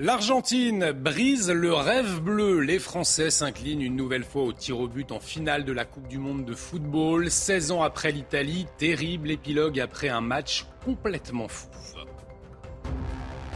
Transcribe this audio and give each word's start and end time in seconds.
L'Argentine 0.00 0.92
brise 0.92 1.50
le 1.50 1.74
rêve 1.74 2.20
bleu. 2.20 2.60
Les 2.60 2.78
Français 2.78 3.30
s'inclinent 3.30 3.82
une 3.82 3.96
nouvelle 3.96 4.22
fois 4.22 4.44
au 4.44 4.52
tir 4.52 4.78
au 4.78 4.86
but 4.86 5.10
en 5.10 5.18
finale 5.18 5.64
de 5.64 5.72
la 5.72 5.84
Coupe 5.84 6.06
du 6.06 6.18
Monde 6.18 6.44
de 6.44 6.54
football. 6.54 7.28
16 7.28 7.72
ans 7.72 7.82
après 7.82 8.12
l'Italie, 8.12 8.68
terrible 8.76 9.28
épilogue 9.28 9.80
après 9.80 10.08
un 10.08 10.20
match 10.20 10.66
complètement 10.84 11.48
fou. 11.48 11.66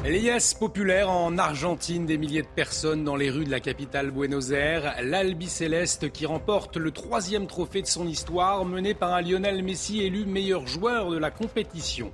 Liesse 0.05 0.55
populaire 0.55 1.11
en 1.11 1.39
Argentine, 1.39 2.07
des 2.07 2.19
milliers 2.19 2.43
de 2.43 2.49
personnes 2.49 3.05
dans 3.05 3.15
les 3.15 3.31
rues 3.31 3.45
de 3.45 3.53
la 3.53 3.61
capitale 3.61 4.11
Buenos 4.11 4.51
Aires. 4.51 4.97
L'Albi 5.01 5.47
Céleste 5.47 6.11
qui 6.11 6.27
remporte 6.27 6.77
le 6.77 6.91
troisième 6.91 7.47
trophée 7.47 7.83
de 7.83 7.87
son 7.87 8.09
histoire, 8.09 8.65
mené 8.65 8.95
par 8.95 9.15
un 9.15 9.23
Lionel 9.23 9.63
Messi 9.63 10.03
élu 10.03 10.25
meilleur 10.25 10.67
joueur 10.67 11.13
de 11.13 11.19
la 11.19 11.31
compétition. 11.31 12.13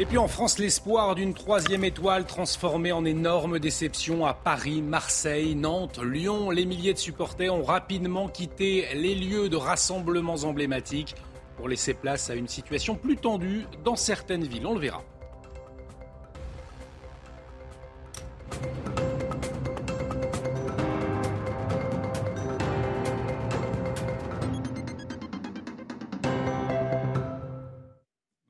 Et 0.00 0.06
puis 0.06 0.16
en 0.16 0.28
France, 0.28 0.60
l'espoir 0.60 1.16
d'une 1.16 1.34
troisième 1.34 1.82
étoile 1.82 2.24
transformée 2.24 2.92
en 2.92 3.04
énorme 3.04 3.58
déception 3.58 4.26
à 4.26 4.32
Paris, 4.32 4.80
Marseille, 4.80 5.56
Nantes, 5.56 5.98
Lyon. 6.00 6.50
Les 6.50 6.66
milliers 6.66 6.94
de 6.94 6.98
supporters 6.98 7.52
ont 7.52 7.64
rapidement 7.64 8.28
quitté 8.28 8.86
les 8.94 9.16
lieux 9.16 9.48
de 9.48 9.56
rassemblements 9.56 10.44
emblématiques 10.44 11.16
pour 11.56 11.68
laisser 11.68 11.94
place 11.94 12.30
à 12.30 12.36
une 12.36 12.46
situation 12.46 12.94
plus 12.94 13.16
tendue 13.16 13.66
dans 13.84 13.96
certaines 13.96 14.44
villes. 14.44 14.68
On 14.68 14.74
le 14.74 14.80
verra. 14.80 15.02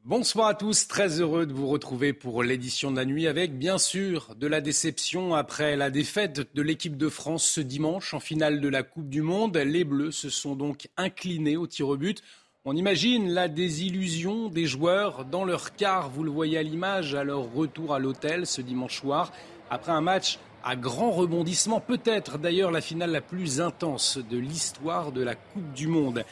Bonsoir 0.08 0.46
à 0.46 0.54
tous, 0.54 0.88
très 0.88 1.20
heureux 1.20 1.44
de 1.44 1.52
vous 1.52 1.66
retrouver 1.66 2.14
pour 2.14 2.42
l'édition 2.42 2.90
de 2.90 2.96
la 2.96 3.04
nuit 3.04 3.26
avec 3.26 3.58
bien 3.58 3.76
sûr 3.76 4.34
de 4.36 4.46
la 4.46 4.62
déception 4.62 5.34
après 5.34 5.76
la 5.76 5.90
défaite 5.90 6.48
de 6.54 6.62
l'équipe 6.62 6.96
de 6.96 7.10
France 7.10 7.44
ce 7.44 7.60
dimanche 7.60 8.14
en 8.14 8.18
finale 8.18 8.62
de 8.62 8.68
la 8.68 8.82
Coupe 8.82 9.10
du 9.10 9.20
Monde. 9.20 9.58
Les 9.58 9.84
Bleus 9.84 10.12
se 10.12 10.30
sont 10.30 10.56
donc 10.56 10.88
inclinés 10.96 11.58
au 11.58 11.66
tir 11.66 11.88
au 11.88 11.98
but. 11.98 12.22
On 12.64 12.74
imagine 12.74 13.28
la 13.28 13.48
désillusion 13.48 14.48
des 14.48 14.64
joueurs 14.64 15.26
dans 15.26 15.44
leur 15.44 15.76
quart, 15.76 16.08
vous 16.08 16.24
le 16.24 16.30
voyez 16.30 16.56
à 16.56 16.62
l'image, 16.62 17.14
à 17.14 17.22
leur 17.22 17.52
retour 17.52 17.94
à 17.94 17.98
l'hôtel 17.98 18.46
ce 18.46 18.62
dimanche 18.62 19.00
soir 19.00 19.30
après 19.68 19.92
un 19.92 20.00
match 20.00 20.38
à 20.64 20.74
grand 20.74 21.10
rebondissement, 21.10 21.80
peut-être 21.80 22.38
d'ailleurs 22.38 22.70
la 22.70 22.80
finale 22.80 23.10
la 23.10 23.20
plus 23.20 23.60
intense 23.60 24.16
de 24.16 24.38
l'histoire 24.38 25.12
de 25.12 25.22
la 25.22 25.34
Coupe 25.34 25.70
du 25.74 25.86
Monde. 25.86 26.24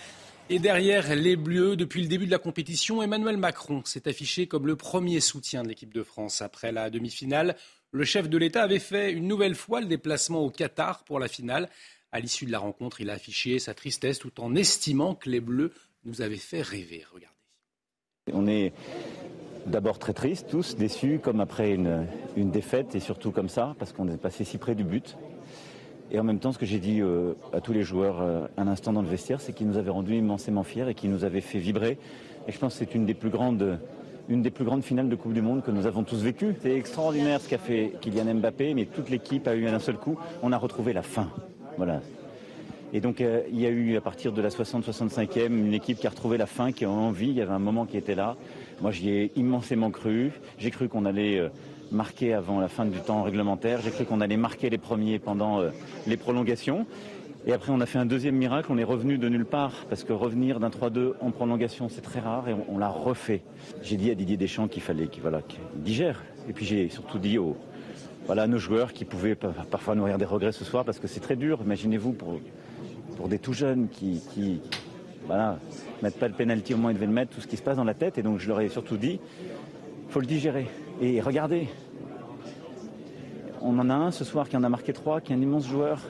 Et 0.49 0.61
derrière 0.61 1.13
les 1.17 1.35
Bleus, 1.35 1.75
depuis 1.75 2.03
le 2.03 2.07
début 2.07 2.27
de 2.27 2.31
la 2.31 2.39
compétition, 2.39 3.03
Emmanuel 3.03 3.37
Macron 3.37 3.83
s'est 3.85 4.07
affiché 4.07 4.47
comme 4.47 4.69
le 4.69 4.77
premier 4.77 5.19
soutien 5.19 5.65
de 5.65 5.69
l'équipe 5.69 5.93
de 5.93 6.05
France. 6.05 6.41
Après 6.41 6.71
la 6.71 6.89
demi-finale, 6.89 7.57
le 7.91 8.05
chef 8.05 8.29
de 8.29 8.39
l'État 8.39 8.63
avait 8.63 8.79
fait 8.79 9.11
une 9.11 9.27
nouvelle 9.27 9.57
fois 9.57 9.81
le 9.81 9.89
déplacement 9.89 10.45
au 10.45 10.51
Qatar 10.51 11.03
pour 11.03 11.19
la 11.19 11.27
finale. 11.27 11.69
À 12.13 12.21
l'issue 12.21 12.47
de 12.47 12.53
la 12.53 12.61
rencontre, 12.61 13.01
il 13.01 13.11
a 13.11 13.15
affiché 13.15 13.59
sa 13.59 13.75
tristesse 13.75 14.21
tout 14.21 14.41
en 14.41 14.55
estimant 14.55 15.17
que 15.17 15.29
les 15.31 15.41
Bleus 15.41 15.73
nous 16.05 16.23
avaient 16.23 16.37
fait 16.37 16.63
rêver. 16.63 17.05
Regardez. 17.13 17.35
On 18.33 18.47
est 18.47 18.73
d'abord 19.67 19.99
très 19.99 20.15
tristes, 20.15 20.47
tous 20.49 20.77
déçus, 20.77 21.19
comme 21.21 21.41
après 21.41 21.73
une, 21.73 22.07
une 22.37 22.53
défaite, 22.53 22.95
et 22.95 23.01
surtout 23.01 23.33
comme 23.33 23.49
ça, 23.49 23.75
parce 23.81 23.93
qu'on 23.93 24.07
est 24.09 24.17
passé 24.17 24.45
si 24.45 24.59
près 24.59 24.77
du 24.77 24.85
but. 24.85 25.17
Et 26.11 26.21
en 26.21 26.25
même 26.25 26.39
temps, 26.39 26.53
ce 26.53 26.59
que 26.59 26.67
j'ai 26.67 26.79
dit 26.79 27.01
euh, 27.01 27.35
à 27.53 27.61
tous 27.61 27.73
les 27.73 27.83
joueurs 27.83 28.21
euh, 28.21 28.47
un 28.57 28.69
instant 28.69 28.93
dans 28.93 29.03
le 29.03 29.09
vestiaire, 29.09 29.41
c'est 29.41 29.53
qu'ils 29.53 29.67
nous 29.67 29.77
avaient 29.77 29.91
rendus 29.91 30.17
immensément 30.17 30.63
fiers 30.63 30.89
et 30.89 30.95
qu'ils 30.95 31.11
nous 31.11 31.25
avaient 31.25 31.41
fait 31.41 31.59
vibrer. 31.59 31.99
Et 32.47 32.53
je 32.53 32.59
pense 32.59 32.75
que 32.75 32.85
c'est 32.85 32.95
une 32.95 33.07
des 33.07 33.15
plus 33.15 33.31
grandes 33.31 33.79
une 34.29 34.43
des 34.43 34.51
plus 34.51 34.65
grandes 34.65 34.83
finales 34.83 35.09
de 35.09 35.15
Coupe 35.15 35.35
du 35.35 35.43
Monde 35.43 35.63
que 35.63 35.71
nous 35.71 35.87
avons 35.87 36.03
tous 36.03 36.21
vécues. 36.21 36.57
C'est 36.61 36.75
extraordinaire 36.75 37.41
ce 37.41 37.49
qu'a 37.49 37.59
fait 37.59 37.93
Kylian 38.01 38.35
Mbappé, 38.35 38.75
mais 38.75 38.87
toute 38.87 39.09
l'équipe 39.09 39.47
a 39.47 39.55
eu 39.55 39.69
un 39.69 39.79
seul 39.79 39.99
coup. 39.99 40.19
On 40.43 40.51
a 40.51 40.59
retrouvé 40.59 40.93
la 40.93 41.03
fin. 41.03 41.31
Voilà. 41.77 42.01
Et 42.93 43.01
donc 43.01 43.21
euh, 43.21 43.43
il 43.53 43.61
y 43.61 43.67
a 43.67 43.71
eu 43.71 43.97
à 43.97 44.01
partir 44.01 44.33
de 44.33 44.43
la 44.43 44.49
60-65e 44.49 45.47
une 45.47 45.75
équipe 45.75 45.99
qui 45.99 46.07
a 46.07 46.11
retrouvé 46.11 46.39
la 46.39 46.47
fin, 46.47 46.73
qui 46.73 46.85
a 46.85 46.91
envie. 46.91 47.29
Il 47.29 47.35
y 47.35 47.41
avait 47.41 47.53
un 47.53 47.61
moment 47.61 47.85
qui 47.85 47.97
était 47.97 48.15
là. 48.15 48.37
Moi 48.81 48.91
j'y 48.91 49.11
ai 49.11 49.33
immensément 49.37 49.91
cru. 49.91 50.33
J'ai 50.59 50.71
cru 50.71 50.89
qu'on 50.89 51.05
allait 51.05 51.49
marqué 51.91 52.35
avant 52.35 52.61
la 52.61 52.69
fin 52.69 52.85
du 52.85 52.99
temps 52.99 53.23
réglementaire. 53.23 53.81
J'ai 53.83 53.91
cru 53.91 54.05
qu'on 54.05 54.21
allait 54.21 54.37
marquer 54.37 54.71
les 54.71 54.79
premiers 54.79 55.19
pendant 55.19 55.61
euh, 55.61 55.71
les 56.07 56.17
prolongations. 56.17 56.87
Et 57.47 57.53
après, 57.53 57.71
on 57.71 57.81
a 57.81 57.87
fait 57.87 57.99
un 57.99 58.07
deuxième 58.07 58.35
miracle, 58.35 58.73
on 58.73 58.79
est 58.79 58.85
revenu 58.85 59.19
de 59.19 59.29
nulle 59.29 59.45
part, 59.45 59.87
parce 59.89 60.03
que 60.03 60.13
revenir 60.13 60.59
d'un 60.59 60.69
3-2 60.69 61.13
en 61.21 61.31
prolongation, 61.31 61.89
c'est 61.89 62.01
très 62.01 62.19
rare, 62.19 62.49
et 62.49 62.57
on, 62.69 62.77
l'a 62.77 62.89
refait. 62.89 63.43
J'ai 63.83 63.97
dit 63.97 64.11
à 64.11 64.17
Didier 64.17 64.37
Deschamps 64.37 64.67
qu'il 64.67 64.83
fallait 64.83 65.07
qu'il 65.07 65.23
digère. 65.77 66.25
Et 66.49 66.53
puis 66.53 66.65
j'ai 66.67 66.89
surtout 66.89 67.21
dit 67.21 67.39
aux, 67.39 67.57
voilà, 68.27 68.49
nos 68.49 68.59
joueurs 68.59 68.93
qui 68.93 69.05
pouvaient 69.05 69.37
parfois 69.37 69.95
nourrir 69.95 70.19
des 70.19 70.25
regrets 70.25 70.51
ce 70.51 70.65
soir, 70.65 70.85
parce 70.85 70.99
que 70.99 71.07
c'est 71.07 71.21
très 71.21 71.37
dur, 71.37 71.61
imaginez-vous, 71.65 72.13
pour, 72.15 72.41
pour 73.17 73.29
des 73.29 73.39
tout 73.39 73.53
jeunes 73.53 73.89
qui, 73.91 74.21
qui 74.35 74.61
voilà, 75.29 75.61
mettent 76.03 76.19
pas 76.19 76.27
le 76.27 76.35
penalty, 76.35 76.75
au 76.75 76.79
moins 76.79 76.91
ils 76.91 76.95
devaient 76.95 77.07
le 77.07 77.13
mettre, 77.13 77.33
tout 77.33 77.41
ce 77.41 77.47
qui 77.47 77.57
se 77.57 77.63
passe 77.63 77.77
dans 77.77 77.85
la 77.85 77.95
tête. 77.95 78.19
Et 78.19 78.23
donc 78.23 78.41
je 78.41 78.49
leur 78.49 78.61
ai 78.61 78.69
surtout 78.69 78.97
dit, 78.97 79.21
faut 80.09 80.19
le 80.19 80.27
digérer. 80.27 80.67
Et 81.01 81.21
regardez, 81.21 81.69
on 83.61 83.79
en 83.79 83.91
a 83.91 83.95
un 83.95 84.11
ce 84.11 84.25
soir 84.25 84.49
qui 84.49 84.57
en 84.57 84.65
a 84.65 84.69
marqué 84.69 84.93
trois, 84.93 85.21
qui 85.21 85.33
est 85.33 85.37
un 85.37 85.41
immense 85.41 85.67
joueur. 85.67 86.01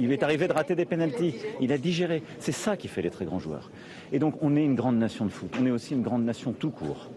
Il 0.00 0.10
est 0.10 0.24
arrivé 0.24 0.48
de 0.48 0.52
rater 0.52 0.74
des 0.74 0.86
pénalties. 0.86 1.36
Il 1.60 1.72
a 1.72 1.78
digéré. 1.78 2.22
C'est 2.40 2.52
ça 2.52 2.76
qui 2.76 2.88
fait 2.88 3.02
les 3.02 3.10
très 3.10 3.24
grands 3.24 3.38
joueurs. 3.38 3.70
Et 4.10 4.18
donc, 4.18 4.34
on 4.42 4.56
est 4.56 4.64
une 4.64 4.74
grande 4.74 4.96
nation 4.98 5.24
de 5.24 5.30
foot. 5.30 5.54
On 5.60 5.66
est 5.66 5.70
aussi 5.70 5.94
une 5.94 6.02
grande 6.02 6.24
nation 6.24 6.52
tout 6.52 6.70
court. 6.70 7.10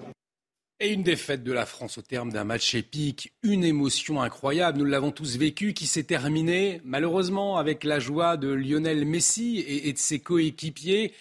Et 0.79 0.93
une 0.93 1.01
défaite 1.01 1.43
de 1.43 1.51
la 1.51 1.65
France 1.65 1.97
au 1.97 2.03
terme 2.03 2.31
d'un 2.31 2.43
match 2.43 2.75
épique, 2.75 3.33
une 3.41 3.63
émotion 3.63 4.21
incroyable, 4.21 4.77
nous 4.77 4.85
l'avons 4.85 5.09
tous 5.09 5.35
vécu, 5.35 5.73
qui 5.73 5.87
s'est 5.87 6.03
terminée 6.03 6.81
malheureusement 6.83 7.57
avec 7.57 7.83
la 7.83 7.97
joie 7.97 8.37
de 8.37 8.49
Lionel 8.49 9.03
Messi 9.03 9.65
et, 9.67 9.91
de 9.91 9.97
ses 9.97 10.19
coéquipiers. 10.19 11.13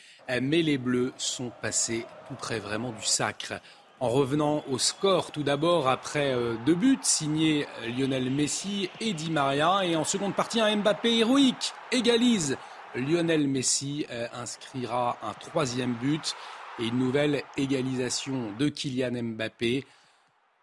Mais 0.42 0.60
les 0.60 0.76
Bleus 0.76 1.14
sont 1.16 1.52
passés 1.62 2.04
tout 2.28 2.34
près 2.34 2.58
vraiment 2.58 2.92
du 2.92 3.04
sacre 3.04 3.54
en 4.00 4.08
revenant 4.08 4.64
au 4.70 4.78
score 4.78 5.32
tout 5.32 5.42
d'abord 5.42 5.88
après 5.88 6.34
euh, 6.34 6.54
deux 6.66 6.74
buts 6.74 6.98
signés 7.02 7.66
euh, 7.80 7.88
Lionel 7.88 8.30
Messi 8.30 8.90
et 9.00 9.12
Di 9.14 9.30
Maria 9.30 9.84
et 9.84 9.96
en 9.96 10.04
seconde 10.04 10.34
partie 10.34 10.60
un 10.60 10.76
Mbappé 10.76 11.18
héroïque 11.18 11.72
égalise 11.92 12.58
Lionel 12.94 13.48
Messi 13.48 14.06
euh, 14.10 14.26
inscrira 14.34 15.16
un 15.22 15.32
troisième 15.34 15.94
but 15.94 16.34
et 16.78 16.88
une 16.88 16.98
nouvelle 16.98 17.42
égalisation 17.56 18.52
de 18.58 18.68
Kylian 18.68 19.22
Mbappé 19.22 19.86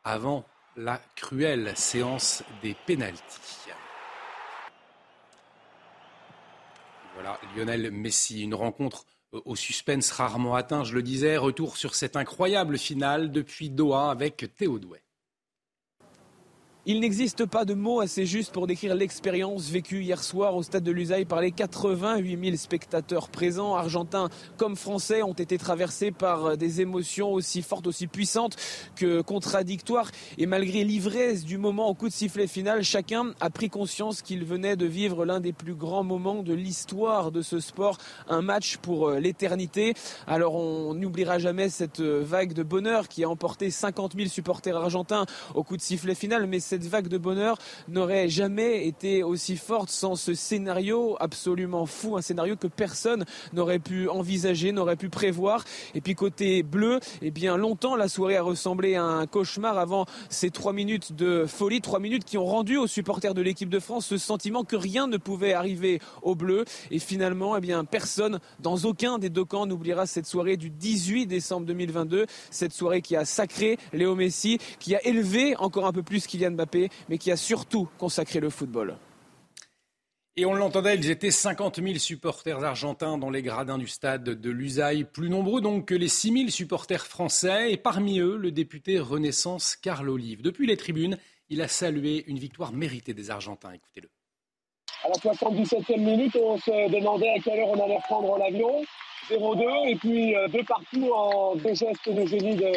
avant 0.03 0.45
la 0.75 0.99
cruelle 1.15 1.73
séance 1.75 2.43
des 2.61 2.75
pénalties. 2.85 3.69
Voilà, 7.13 7.39
Lionel 7.55 7.91
Messi, 7.91 8.41
une 8.43 8.55
rencontre 8.55 9.05
au 9.45 9.55
suspense 9.55 10.11
rarement 10.11 10.55
atteint, 10.55 10.83
je 10.83 10.93
le 10.93 11.03
disais. 11.03 11.37
Retour 11.37 11.77
sur 11.77 11.95
cette 11.95 12.15
incroyable 12.15 12.77
finale 12.77 13.31
depuis 13.31 13.69
Doha 13.69 14.11
avec 14.11 14.55
Théo 14.55 14.79
Douet. 14.79 15.03
Il 16.85 16.99
n'existe 16.99 17.45
pas 17.45 17.63
de 17.63 17.75
mots 17.75 18.01
assez 18.01 18.25
justes 18.25 18.51
pour 18.51 18.67
décrire 18.67 18.93
l'expérience 18.93 19.69
vécue 19.69 20.01
hier 20.01 20.21
soir 20.21 20.53
au 20.53 20.63
stade 20.63 20.83
de 20.83 20.91
Lusail 20.91 21.23
par 21.23 21.39
les 21.39 21.53
88 21.53 22.43
000 22.43 22.57
spectateurs 22.57 23.29
présents, 23.29 23.75
argentins 23.75 24.27
comme 24.57 24.75
français, 24.75 25.23
ont 25.23 25.31
été 25.31 25.57
traversés 25.57 26.11
par 26.11 26.57
des 26.57 26.81
émotions 26.81 27.31
aussi 27.31 27.61
fortes, 27.61 27.87
aussi 27.87 28.07
puissantes 28.07 28.57
que 28.97 29.21
contradictoires. 29.21 30.11
Et 30.37 30.45
malgré 30.45 30.83
l'ivresse 30.83 31.45
du 31.45 31.57
moment 31.57 31.87
au 31.87 31.93
coup 31.93 32.09
de 32.09 32.13
sifflet 32.13 32.47
final, 32.47 32.83
chacun 32.83 33.31
a 33.39 33.49
pris 33.49 33.69
conscience 33.69 34.21
qu'il 34.21 34.43
venait 34.43 34.75
de 34.75 34.85
vivre 34.85 35.23
l'un 35.23 35.39
des 35.39 35.53
plus 35.53 35.75
grands 35.75 36.03
moments 36.03 36.43
de 36.43 36.53
l'histoire 36.53 37.31
de 37.31 37.41
ce 37.41 37.61
sport, 37.61 37.97
un 38.27 38.41
match 38.41 38.75
pour 38.75 39.07
euh, 39.07 39.19
l'éternité. 39.21 39.93
Alors 40.27 40.55
on 40.55 40.93
n'oubliera 40.95 41.39
jamais 41.39 41.69
cette 41.69 42.01
vague 42.01 42.51
de 42.51 42.63
bonheur 42.63 43.07
qui 43.07 43.23
a 43.23 43.29
emporté 43.29 43.71
50 43.71 44.15
000 44.17 44.27
supporters 44.27 44.75
argentins 44.75 45.25
au 45.55 45.63
coup 45.63 45.77
de 45.77 45.81
sifflet 45.81 46.13
final, 46.13 46.45
mais 46.45 46.59
cette 46.73 46.87
vague 46.87 47.07
de 47.07 47.19
bonheur 47.19 47.59
n'aurait 47.87 48.29
jamais 48.29 48.87
été 48.87 49.21
aussi 49.21 49.57
forte 49.57 49.91
sans 49.91 50.15
ce 50.15 50.33
scénario 50.33 51.15
absolument 51.19 51.85
fou, 51.85 52.17
un 52.17 52.23
scénario 52.23 52.55
que 52.55 52.65
personne 52.65 53.25
n'aurait 53.53 53.77
pu 53.77 54.09
envisager, 54.09 54.71
n'aurait 54.71 54.95
pu 54.95 55.09
prévoir. 55.09 55.65
Et 55.93 56.01
puis 56.01 56.15
côté 56.15 56.63
bleu, 56.63 56.99
eh 57.21 57.29
bien 57.29 57.57
longtemps 57.57 57.95
la 57.95 58.07
soirée 58.07 58.37
a 58.37 58.41
ressemblé 58.41 58.95
à 58.95 59.03
un 59.03 59.27
cauchemar 59.27 59.77
avant 59.77 60.07
ces 60.29 60.49
trois 60.49 60.73
minutes 60.73 61.13
de 61.13 61.45
folie, 61.45 61.79
trois 61.79 61.99
minutes 61.99 62.25
qui 62.25 62.39
ont 62.39 62.45
rendu 62.45 62.77
aux 62.77 62.87
supporters 62.87 63.35
de 63.35 63.43
l'équipe 63.43 63.69
de 63.69 63.79
France 63.79 64.07
ce 64.07 64.17
sentiment 64.17 64.63
que 64.63 64.75
rien 64.75 65.05
ne 65.05 65.17
pouvait 65.17 65.53
arriver 65.53 65.99
au 66.23 66.33
bleu. 66.33 66.65
Et 66.89 66.97
finalement, 66.97 67.55
eh 67.55 67.61
bien 67.61 67.85
personne 67.85 68.39
dans 68.59 68.77
aucun 68.77 69.19
des 69.19 69.29
deux 69.29 69.45
camps 69.45 69.67
n'oubliera 69.67 70.07
cette 70.07 70.25
soirée 70.25 70.57
du 70.57 70.71
18 70.71 71.27
décembre 71.27 71.67
2022, 71.67 72.25
cette 72.49 72.73
soirée 72.73 73.03
qui 73.03 73.15
a 73.15 73.25
sacré 73.25 73.77
Léo 73.93 74.15
Messi, 74.15 74.57
qui 74.79 74.95
a 74.95 75.05
élevé 75.05 75.55
encore 75.57 75.85
un 75.85 75.91
peu 75.91 76.01
plus 76.01 76.25
Kylian 76.25 76.51
Mbappé, 76.51 76.62
mais 77.09 77.17
qui 77.17 77.31
a 77.31 77.37
surtout 77.37 77.87
consacré 77.97 78.39
le 78.39 78.49
football. 78.49 78.97
Et 80.35 80.47
on 80.47 80.55
l'entendait, 80.55 80.95
ils 80.95 81.11
étaient 81.11 81.29
50 81.29 81.79
000 81.79 81.99
supporters 81.99 82.63
argentins 82.63 83.19
dans 83.19 83.29
les 83.29 83.43
gradins 83.43 83.77
du 83.77 83.87
stade 83.87 84.23
de 84.23 84.49
Lusail, 84.49 85.03
plus 85.03 85.29
nombreux 85.29 85.61
donc 85.61 85.85
que 85.85 85.93
les 85.93 86.07
6 86.07 86.31
000 86.31 86.49
supporters 86.49 87.05
français, 87.05 87.71
et 87.71 87.77
parmi 87.77 88.19
eux, 88.19 88.37
le 88.37 88.51
député 88.51 88.99
Renaissance 88.99 89.75
Carl 89.75 90.09
Olive. 90.09 90.41
Depuis 90.41 90.65
les 90.65 90.75
tribunes, 90.75 91.19
il 91.49 91.61
a 91.61 91.67
salué 91.67 92.23
une 92.25 92.39
victoire 92.39 92.73
méritée 92.73 93.13
des 93.13 93.29
Argentins. 93.29 93.73
Écoutez-le. 93.73 94.09
À 95.03 95.09
la 95.09 95.15
77e 95.15 95.99
minute, 95.99 96.35
on 96.35 96.57
se 96.57 96.89
demandait 96.89 97.29
à 97.29 97.39
quelle 97.39 97.59
heure 97.59 97.69
on 97.69 97.83
allait 97.83 97.97
reprendre 97.97 98.37
l'avion. 98.39 98.83
0-2, 99.29 99.89
et 99.89 99.95
puis 99.95 100.35
euh, 100.35 100.47
deux 100.47 100.63
partout 100.63 101.11
en 101.13 101.55
deux 101.55 101.73
gestes 101.73 102.09
de 102.09 102.25
génie 102.25 102.55
de, 102.55 102.71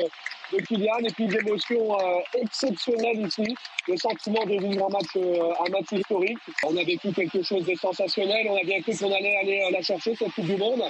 de 0.53 0.59
Kylian 0.59 0.99
et 1.05 1.13
puis 1.13 1.25
une 1.25 1.35
émotion 1.35 1.99
euh, 1.99 2.21
exceptionnelle 2.41 3.27
ici, 3.27 3.55
le 3.89 3.97
sentiment 3.97 4.45
de 4.45 4.59
vivre 4.59 4.87
un 4.87 4.91
match, 4.91 5.17
euh, 5.17 5.53
un 5.67 5.71
match 5.71 5.93
historique. 5.93 6.39
On 6.65 6.77
a 6.77 6.85
vécu 6.85 7.13
quelque 7.13 7.43
chose 7.43 7.65
de 7.65 7.75
sensationnel, 7.75 8.47
on 8.49 8.57
a 8.57 8.63
bien 8.63 8.81
cru 8.81 8.97
qu'on 8.97 9.13
allait 9.13 9.37
aller 9.37 9.61
euh, 9.67 9.71
la 9.73 9.83
chercher, 9.83 10.15
cette 10.15 10.33
Coupe 10.33 10.47
du 10.47 10.57
Monde. 10.57 10.83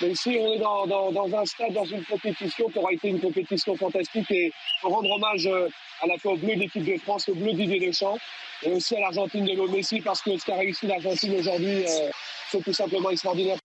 Mais 0.00 0.10
ici, 0.10 0.36
on 0.40 0.52
est 0.52 0.58
dans, 0.58 0.86
dans, 0.86 1.12
dans, 1.12 1.36
un 1.36 1.44
stade, 1.44 1.72
dans 1.72 1.84
une 1.84 2.04
compétition 2.04 2.68
qui 2.68 2.78
aura 2.78 2.92
été 2.92 3.08
une 3.08 3.20
compétition 3.20 3.76
fantastique 3.76 4.30
et 4.30 4.52
rendre 4.82 5.10
hommage 5.10 5.46
à 5.46 6.06
la 6.06 6.18
fois 6.18 6.32
au 6.32 6.36
bleu 6.36 6.54
de 6.54 6.60
l'équipe 6.60 6.84
de 6.84 6.98
France, 6.98 7.28
au 7.28 7.34
bleu 7.34 7.52
d'Idier 7.52 7.78
Deschamps 7.78 8.18
et 8.64 8.72
aussi 8.72 8.96
à 8.96 9.00
l'Argentine 9.00 9.44
de 9.44 9.70
Messi 9.70 10.00
parce 10.00 10.22
que 10.22 10.36
ce 10.36 10.46
qu'a 10.46 10.56
réussi 10.56 10.86
l'Argentine 10.86 11.34
aujourd'hui, 11.38 11.84
c'est 12.50 12.62
tout 12.62 12.72
simplement 12.72 13.10
extraordinaire. 13.10 13.58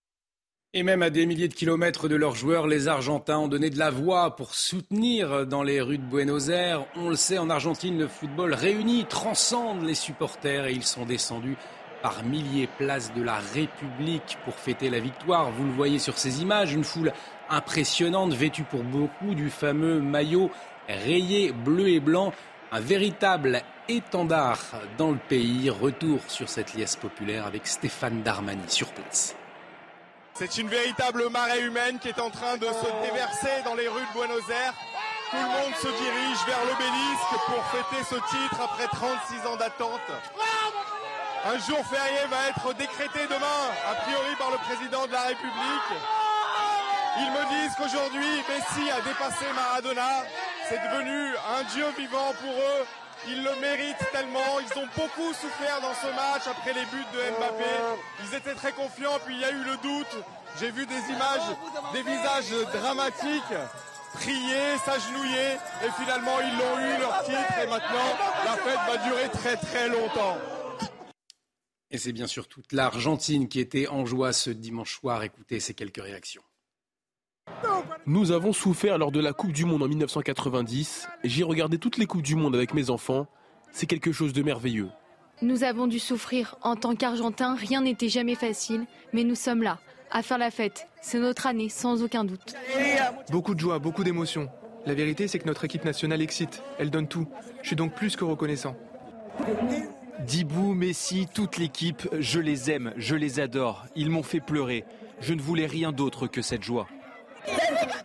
Et 0.74 0.82
même 0.82 1.00
à 1.00 1.08
des 1.08 1.24
milliers 1.24 1.48
de 1.48 1.54
kilomètres 1.54 2.08
de 2.08 2.14
leurs 2.14 2.34
joueurs, 2.34 2.66
les 2.66 2.88
Argentins 2.88 3.38
ont 3.38 3.48
donné 3.48 3.70
de 3.70 3.78
la 3.78 3.90
voix 3.90 4.36
pour 4.36 4.54
soutenir 4.54 5.46
dans 5.46 5.62
les 5.62 5.80
rues 5.80 5.96
de 5.96 6.02
Buenos 6.02 6.50
Aires. 6.50 6.84
On 6.94 7.08
le 7.08 7.16
sait, 7.16 7.38
en 7.38 7.48
Argentine, 7.48 7.98
le 7.98 8.06
football 8.06 8.52
réunit, 8.52 9.06
transcende 9.06 9.82
les 9.82 9.94
supporters 9.94 10.66
et 10.66 10.72
ils 10.72 10.84
sont 10.84 11.06
descendus 11.06 11.56
par 12.02 12.22
milliers 12.22 12.68
places 12.76 13.14
de 13.14 13.22
la 13.22 13.38
République 13.54 14.36
pour 14.44 14.56
fêter 14.56 14.90
la 14.90 15.00
victoire. 15.00 15.50
Vous 15.52 15.64
le 15.64 15.72
voyez 15.72 15.98
sur 15.98 16.18
ces 16.18 16.42
images, 16.42 16.74
une 16.74 16.84
foule 16.84 17.14
impressionnante 17.48 18.34
vêtue 18.34 18.64
pour 18.64 18.82
beaucoup 18.82 19.34
du 19.34 19.48
fameux 19.48 20.00
maillot 20.00 20.50
rayé 20.86 21.50
bleu 21.50 21.88
et 21.88 22.00
blanc, 22.00 22.34
un 22.72 22.80
véritable 22.80 23.62
étendard 23.88 24.60
dans 24.98 25.12
le 25.12 25.18
pays. 25.30 25.70
Retour 25.70 26.20
sur 26.28 26.50
cette 26.50 26.74
liesse 26.74 26.96
populaire 26.96 27.46
avec 27.46 27.66
Stéphane 27.66 28.22
Darmani 28.22 28.68
sur 28.68 28.92
place. 28.92 29.34
C'est 30.38 30.56
une 30.56 30.68
véritable 30.68 31.28
marée 31.30 31.62
humaine 31.62 31.98
qui 31.98 32.10
est 32.10 32.20
en 32.20 32.30
train 32.30 32.56
de 32.58 32.66
se 32.66 33.02
déverser 33.02 33.60
dans 33.64 33.74
les 33.74 33.88
rues 33.88 34.06
de 34.06 34.12
Buenos 34.12 34.48
Aires. 34.48 34.74
Tout 35.32 35.36
le 35.36 35.42
monde 35.42 35.74
se 35.74 35.88
dirige 35.88 36.38
vers 36.46 36.62
l'obélisque 36.62 37.34
pour 37.46 37.64
fêter 37.74 38.04
ce 38.08 38.14
titre 38.14 38.60
après 38.62 38.86
36 38.86 39.46
ans 39.48 39.56
d'attente. 39.56 40.08
Un 41.44 41.58
jour 41.58 41.84
férié 41.90 42.20
va 42.30 42.50
être 42.50 42.72
décrété 42.78 43.26
demain, 43.26 43.62
a 43.90 43.94
priori 44.06 44.36
par 44.38 44.52
le 44.52 44.58
président 44.58 45.08
de 45.08 45.12
la 45.12 45.22
République. 45.22 45.90
Ils 47.18 47.32
me 47.32 47.44
disent 47.50 47.74
qu'aujourd'hui, 47.74 48.44
Messi 48.48 48.90
a 48.92 49.00
dépassé 49.00 49.44
Maradona. 49.56 50.22
C'est 50.68 50.78
devenu 50.78 51.34
un 51.58 51.64
dieu 51.74 51.86
vivant 51.98 52.32
pour 52.40 52.54
eux. 52.54 52.86
Ils 53.26 53.42
le 53.42 53.60
méritent 53.60 54.06
tellement. 54.12 54.60
Ils 54.60 54.78
ont 54.78 54.88
beaucoup 54.96 55.32
souffert 55.34 55.80
dans 55.80 55.94
ce 55.94 56.06
match 56.14 56.46
après 56.46 56.72
les 56.72 56.84
buts 56.86 57.04
de 57.12 57.38
Mbappé. 57.38 57.64
Ils 58.24 58.34
étaient 58.34 58.54
très 58.54 58.72
confiants, 58.72 59.18
puis 59.24 59.34
il 59.34 59.40
y 59.40 59.44
a 59.44 59.50
eu 59.50 59.64
le 59.64 59.76
doute. 59.78 60.24
J'ai 60.60 60.70
vu 60.70 60.86
des 60.86 60.94
images, 60.94 61.56
des 61.92 62.02
visages 62.02 62.50
dramatiques, 62.72 63.54
prier, 64.14 64.78
s'agenouiller, 64.84 65.56
et 65.84 65.90
finalement 66.02 66.40
ils 66.40 66.58
l'ont 66.58 66.78
eu 66.78 66.98
leur 66.98 67.22
titre, 67.24 67.58
et 67.62 67.66
maintenant 67.66 68.16
la 68.44 68.52
fête 68.52 68.78
va 68.88 68.96
durer 69.08 69.28
très 69.30 69.56
très 69.56 69.88
longtemps. 69.88 70.38
Et 71.90 71.98
c'est 71.98 72.12
bien 72.12 72.26
sûr 72.26 72.48
toute 72.48 72.72
l'Argentine 72.72 73.48
qui 73.48 73.60
était 73.60 73.88
en 73.88 74.04
joie 74.04 74.32
ce 74.32 74.50
dimanche 74.50 74.98
soir. 74.98 75.22
Écoutez 75.22 75.60
ces 75.60 75.74
quelques 75.74 76.02
réactions. 76.02 76.42
Nous 78.06 78.32
avons 78.32 78.52
souffert 78.52 78.98
lors 78.98 79.12
de 79.12 79.20
la 79.20 79.32
Coupe 79.32 79.52
du 79.52 79.64
Monde 79.64 79.82
en 79.82 79.88
1990. 79.88 81.08
J'ai 81.24 81.42
regardé 81.42 81.78
toutes 81.78 81.98
les 81.98 82.06
Coupes 82.06 82.22
du 82.22 82.36
Monde 82.36 82.54
avec 82.54 82.74
mes 82.74 82.90
enfants. 82.90 83.26
C'est 83.72 83.86
quelque 83.86 84.12
chose 84.12 84.32
de 84.32 84.42
merveilleux. 84.42 84.88
Nous 85.42 85.62
avons 85.62 85.86
dû 85.86 85.98
souffrir. 85.98 86.56
En 86.62 86.74
tant 86.74 86.94
qu'Argentins, 86.96 87.54
rien 87.54 87.82
n'était 87.82 88.08
jamais 88.08 88.34
facile, 88.34 88.86
mais 89.12 89.24
nous 89.24 89.34
sommes 89.34 89.62
là, 89.62 89.78
à 90.10 90.22
faire 90.22 90.38
la 90.38 90.50
fête. 90.50 90.88
C'est 91.00 91.20
notre 91.20 91.46
année, 91.46 91.68
sans 91.68 92.02
aucun 92.02 92.24
doute. 92.24 92.54
Beaucoup 93.30 93.54
de 93.54 93.60
joie, 93.60 93.78
beaucoup 93.78 94.04
d'émotions. 94.04 94.48
La 94.86 94.94
vérité, 94.94 95.28
c'est 95.28 95.38
que 95.38 95.46
notre 95.46 95.64
équipe 95.64 95.84
nationale 95.84 96.22
excite. 96.22 96.62
Elle 96.78 96.90
donne 96.90 97.08
tout. 97.08 97.26
Je 97.62 97.68
suis 97.68 97.76
donc 97.76 97.94
plus 97.94 98.16
que 98.16 98.24
reconnaissant. 98.24 98.74
Dibou, 100.26 100.74
Messi, 100.74 101.28
toute 101.32 101.58
l'équipe, 101.58 102.08
je 102.18 102.40
les 102.40 102.70
aime, 102.70 102.92
je 102.96 103.14
les 103.14 103.38
adore. 103.38 103.84
Ils 103.94 104.10
m'ont 104.10 104.22
fait 104.22 104.40
pleurer. 104.40 104.84
Je 105.20 105.34
ne 105.34 105.40
voulais 105.40 105.66
rien 105.66 105.92
d'autre 105.92 106.26
que 106.26 106.42
cette 106.42 106.62
joie. 106.62 106.88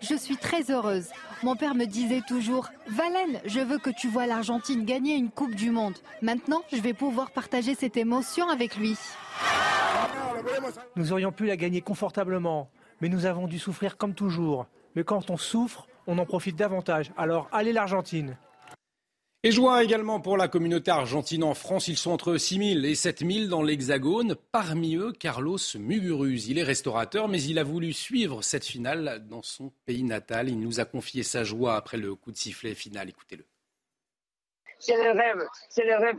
Je 0.04 0.16
suis 0.16 0.36
très 0.36 0.70
heureuse. 0.70 1.08
Mon 1.44 1.56
père 1.56 1.76
me 1.76 1.86
disait 1.86 2.22
toujours 2.28 2.70
Valène, 2.88 3.40
je 3.46 3.62
veux 3.62 3.78
que 3.78 3.90
tu 3.90 4.10
vois 4.10 4.28
l'Argentine 4.28 4.84
gagner 4.84 5.16
une 5.16 5.30
Coupe 5.30 5.56
du 5.56 5.72
Monde. 5.72 5.98
Maintenant, 6.22 6.62
je 6.74 6.82
vais 6.82 6.94
pouvoir 6.94 7.32
partager 7.32 7.74
cette 7.74 7.96
émotion 7.96 8.50
avec 8.50 8.76
lui. 8.76 8.98
Nous 10.98 11.14
aurions 11.14 11.32
pu 11.32 11.46
la 11.46 11.56
gagner 11.56 11.80
confortablement, 11.80 12.70
mais 13.00 13.08
nous 13.08 13.26
avons 13.26 13.48
dû 13.48 13.60
souffrir 13.60 13.96
comme 13.96 14.14
toujours. 14.14 14.66
Mais 14.96 15.06
quand 15.06 15.30
on 15.30 15.38
souffre, 15.38 15.88
on 16.06 16.18
en 16.18 16.26
profite 16.26 16.58
davantage. 16.58 17.14
Alors 17.16 17.48
allez 17.54 17.72
l'Argentine. 17.72 18.36
Et 19.46 19.52
joie 19.52 19.84
également 19.84 20.22
pour 20.22 20.38
la 20.38 20.48
communauté 20.48 20.90
argentine 20.90 21.44
en 21.44 21.54
France. 21.54 21.90
Ils 21.90 21.98
sont 21.98 22.12
entre 22.12 22.38
6 22.38 22.76
000 22.76 22.86
et 22.86 22.96
7 22.96 23.30
000 23.30 23.48
dans 23.50 23.62
l'Hexagone. 23.62 24.36
Parmi 24.54 24.96
eux, 24.96 25.12
Carlos 25.12 25.58
Muguruz. 25.78 26.48
Il 26.48 26.58
est 26.60 26.64
restaurateur, 26.64 27.28
mais 27.28 27.42
il 27.42 27.60
a 27.60 27.64
voulu 27.66 27.92
suivre 27.92 28.42
cette 28.42 28.64
finale 28.64 29.22
dans 29.30 29.42
son 29.42 29.74
pays 29.86 30.04
natal. 30.04 30.48
Il 30.48 30.62
nous 30.62 30.80
a 30.80 30.86
confié 30.86 31.24
sa 31.24 31.44
joie 31.44 31.76
après 31.76 31.98
le 31.98 32.16
coup 32.16 32.32
de 32.32 32.38
sifflet 32.38 32.74
final. 32.74 33.10
Écoutez-le. 33.10 33.44
C'est 34.80 34.96
le 34.96 35.12
rêve. 35.12 35.46
C'est 35.68 35.84
le 35.84 35.98
rêve 35.98 36.16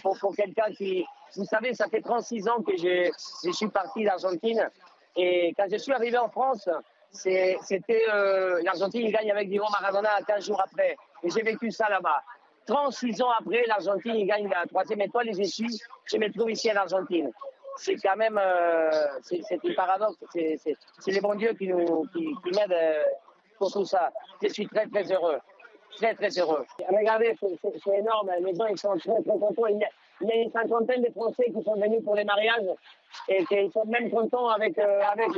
pour, 0.00 0.34
quelqu'un 0.34 0.72
qui. 0.72 1.04
Vous 1.36 1.44
savez, 1.44 1.74
ça 1.74 1.86
fait 1.88 2.00
36 2.00 2.48
ans 2.48 2.62
que 2.62 2.74
je, 2.78 3.10
je 3.44 3.52
suis 3.52 3.68
parti 3.68 4.04
d'Argentine. 4.04 4.70
Et 5.16 5.52
quand 5.58 5.66
je 5.70 5.76
suis 5.76 5.92
arrivé 5.92 6.16
en 6.16 6.30
France, 6.30 6.66
c'était 7.12 8.04
euh, 8.12 8.62
l'Argentine 8.62 9.10
gagne 9.10 9.30
avec 9.30 9.48
Diego 9.48 9.66
Maradona 9.70 10.18
15 10.26 10.46
jours 10.46 10.62
après. 10.62 10.96
Et 11.22 11.30
j'ai 11.30 11.42
vécu 11.42 11.70
ça 11.70 11.88
là-bas. 11.90 12.22
36 12.66 13.22
ans 13.22 13.30
après, 13.38 13.64
l'Argentine 13.66 14.26
gagne 14.26 14.48
la 14.48 14.66
troisième 14.66 15.02
étoile 15.02 15.28
et 15.28 15.34
je 15.34 15.42
suis, 15.42 15.80
je 16.06 16.16
me 16.16 16.32
trouve 16.32 16.50
ici 16.50 16.70
en 16.72 16.76
Argentine. 16.76 17.30
C'est 17.76 17.96
quand 17.96 18.16
même, 18.16 18.38
euh, 18.38 18.90
c'est 19.22 19.40
un 19.52 19.74
paradoxe. 19.74 20.16
C'est 20.32 20.76
les 21.08 21.20
bons 21.20 21.34
dieux 21.34 21.54
qui, 21.54 21.68
nous, 21.68 22.06
qui, 22.12 22.34
qui 22.42 22.58
m'aident 22.58 22.72
euh, 22.72 23.02
pour 23.58 23.72
tout 23.72 23.84
ça. 23.84 24.12
Je 24.42 24.48
suis 24.48 24.66
très 24.68 24.86
très 24.86 25.10
heureux, 25.12 25.38
très 25.96 26.14
très 26.14 26.30
heureux. 26.38 26.64
Regardez, 26.88 27.36
c'est 27.40 27.98
énorme. 27.98 28.30
Les 28.40 28.54
gens 28.54 28.76
sont 28.76 28.96
très 28.98 29.22
très 29.22 29.38
contents. 29.38 29.66
Il 29.66 29.78
y, 29.78 29.84
a, 29.84 29.88
il 30.20 30.28
y, 30.28 30.32
a, 30.32 30.36
une 30.36 30.52
cinquantaine 30.52 31.02
de 31.02 31.10
Français 31.10 31.46
qui 31.46 31.62
sont 31.64 31.74
venus 31.74 32.02
pour 32.04 32.14
les 32.14 32.24
mariages 32.24 32.70
et 33.28 33.44
qui 33.44 33.70
sont 33.72 33.84
même 33.86 34.08
contents 34.08 34.48
avec, 34.50 34.78
euh, 34.78 35.00
avec 35.10 35.30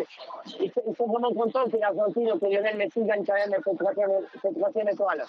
ils, 0.61 0.71
sont, 0.95 1.07
vraiment 1.07 1.33
contents 1.33 1.69
que 1.71 1.79
l'Argentine, 1.79 2.39
que 2.39 2.47
Lionel 2.47 2.77
Messi 2.77 3.03
gagne 3.03 3.25
quand 3.25 3.35
même 3.35 3.57
cette 3.65 3.79
troisième, 3.79 4.11
cette 4.43 4.59
troisième 4.59 4.89
étoile. 4.89 5.25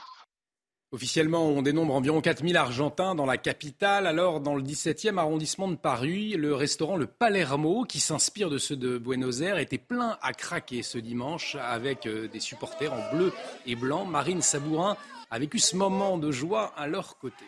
Officiellement, 0.94 1.46
on 1.48 1.62
dénombre 1.62 1.94
environ 1.94 2.22
4000 2.22 2.56
Argentins 2.56 3.14
dans 3.14 3.26
la 3.26 3.36
capitale. 3.36 4.08
Alors, 4.08 4.40
dans 4.40 4.56
le 4.56 4.62
17e 4.62 5.18
arrondissement 5.18 5.68
de 5.68 5.76
Paris, 5.76 6.36
le 6.38 6.56
restaurant 6.56 6.96
Le 6.96 7.08
Palermo, 7.08 7.84
qui 7.84 8.00
s'inspire 8.00 8.50
de 8.50 8.58
ceux 8.58 8.78
de 8.78 8.98
Buenos 8.98 9.42
Aires, 9.42 9.58
était 9.58 9.78
plein 9.78 10.18
à 10.22 10.32
craquer 10.32 10.84
ce 10.84 10.98
dimanche 10.98 11.58
avec 11.60 12.06
euh, 12.06 12.30
des 12.30 12.40
supporters 12.40 12.94
en 12.94 13.14
bleu 13.14 13.34
et 13.66 13.76
blanc. 13.76 14.06
Marine 14.06 14.42
Sabourin 14.42 14.96
a 15.30 15.40
vécu 15.40 15.60
ce 15.60 15.76
moment 15.76 16.18
de 16.18 16.32
joie 16.32 16.72
à 16.78 16.88
leur 16.88 17.18
côté. 17.18 17.44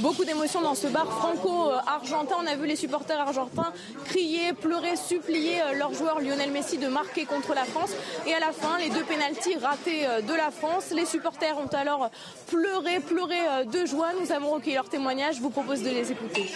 Beaucoup 0.00 0.24
d'émotions 0.24 0.62
dans 0.62 0.74
ce 0.74 0.86
bar 0.86 1.06
franco-argentin. 1.06 2.36
On 2.42 2.46
a 2.46 2.56
vu 2.56 2.66
les 2.66 2.76
supporters 2.76 3.20
argentins 3.20 3.72
crier, 4.06 4.52
pleurer, 4.52 4.96
supplier 4.96 5.62
euh, 5.62 5.74
leur 5.74 5.94
joueur 5.94 6.20
Lionel 6.20 6.50
Messi 6.50 6.78
de 6.78 6.88
marquer 6.88 7.24
contre 7.24 7.54
la 7.54 7.64
France. 7.64 7.90
Et 8.26 8.34
à 8.34 8.40
la 8.40 8.52
fin, 8.52 8.78
les 8.78 8.88
deux 8.88 9.04
pénalties 9.04 9.56
ratés 9.56 10.06
euh, 10.06 10.20
de 10.20 10.34
la 10.34 10.50
France. 10.50 10.90
Les 10.90 11.06
supporters 11.06 11.56
ont 11.58 11.68
alors 11.68 12.10
pleuré, 12.48 13.00
pleuré 13.00 13.38
euh, 13.38 13.64
de 13.64 13.86
joie. 13.86 14.08
Nous 14.20 14.32
avons 14.32 14.50
recueilli 14.50 14.74
leurs 14.74 14.88
témoignages. 14.88 15.36
Je 15.36 15.42
vous 15.42 15.50
propose 15.50 15.82
de 15.82 15.90
les 15.90 16.10
écouter. 16.10 16.50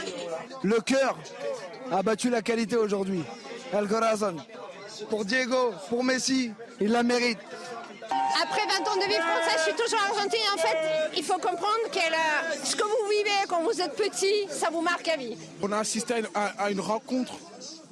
Le 0.62 0.80
cœur 0.80 1.16
a 1.92 2.02
battu 2.02 2.30
la 2.30 2.42
qualité 2.42 2.76
aujourd'hui. 2.76 3.22
El 3.72 3.86
Corazon. 3.86 4.36
Pour 5.10 5.24
Diego, 5.24 5.72
pour 5.88 6.02
Messi, 6.02 6.52
il 6.80 6.90
la 6.90 7.02
mérite. 7.02 7.38
Après 8.42 8.62
20 8.66 8.90
ans 8.90 8.96
de 8.96 9.08
vie 9.08 9.14
française, 9.14 9.58
je 9.58 9.62
suis 9.62 9.82
toujours 9.82 10.00
argentine. 10.10 10.40
En 10.54 10.58
fait, 10.58 10.76
il 11.16 11.24
faut 11.24 11.38
comprendre 11.38 11.90
que 11.90 12.66
ce 12.66 12.76
que 12.76 12.82
vous 12.82 13.10
vivez 13.10 13.30
quand 13.48 13.62
vous 13.62 13.80
êtes 13.80 13.94
petit, 13.96 14.46
ça 14.50 14.68
vous 14.70 14.80
marque 14.80 15.08
à 15.08 15.16
vie. 15.16 15.36
On 15.62 15.72
a 15.72 15.78
assisté 15.78 16.14
à 16.34 16.70
une, 16.70 16.80
rencontre 16.80 17.34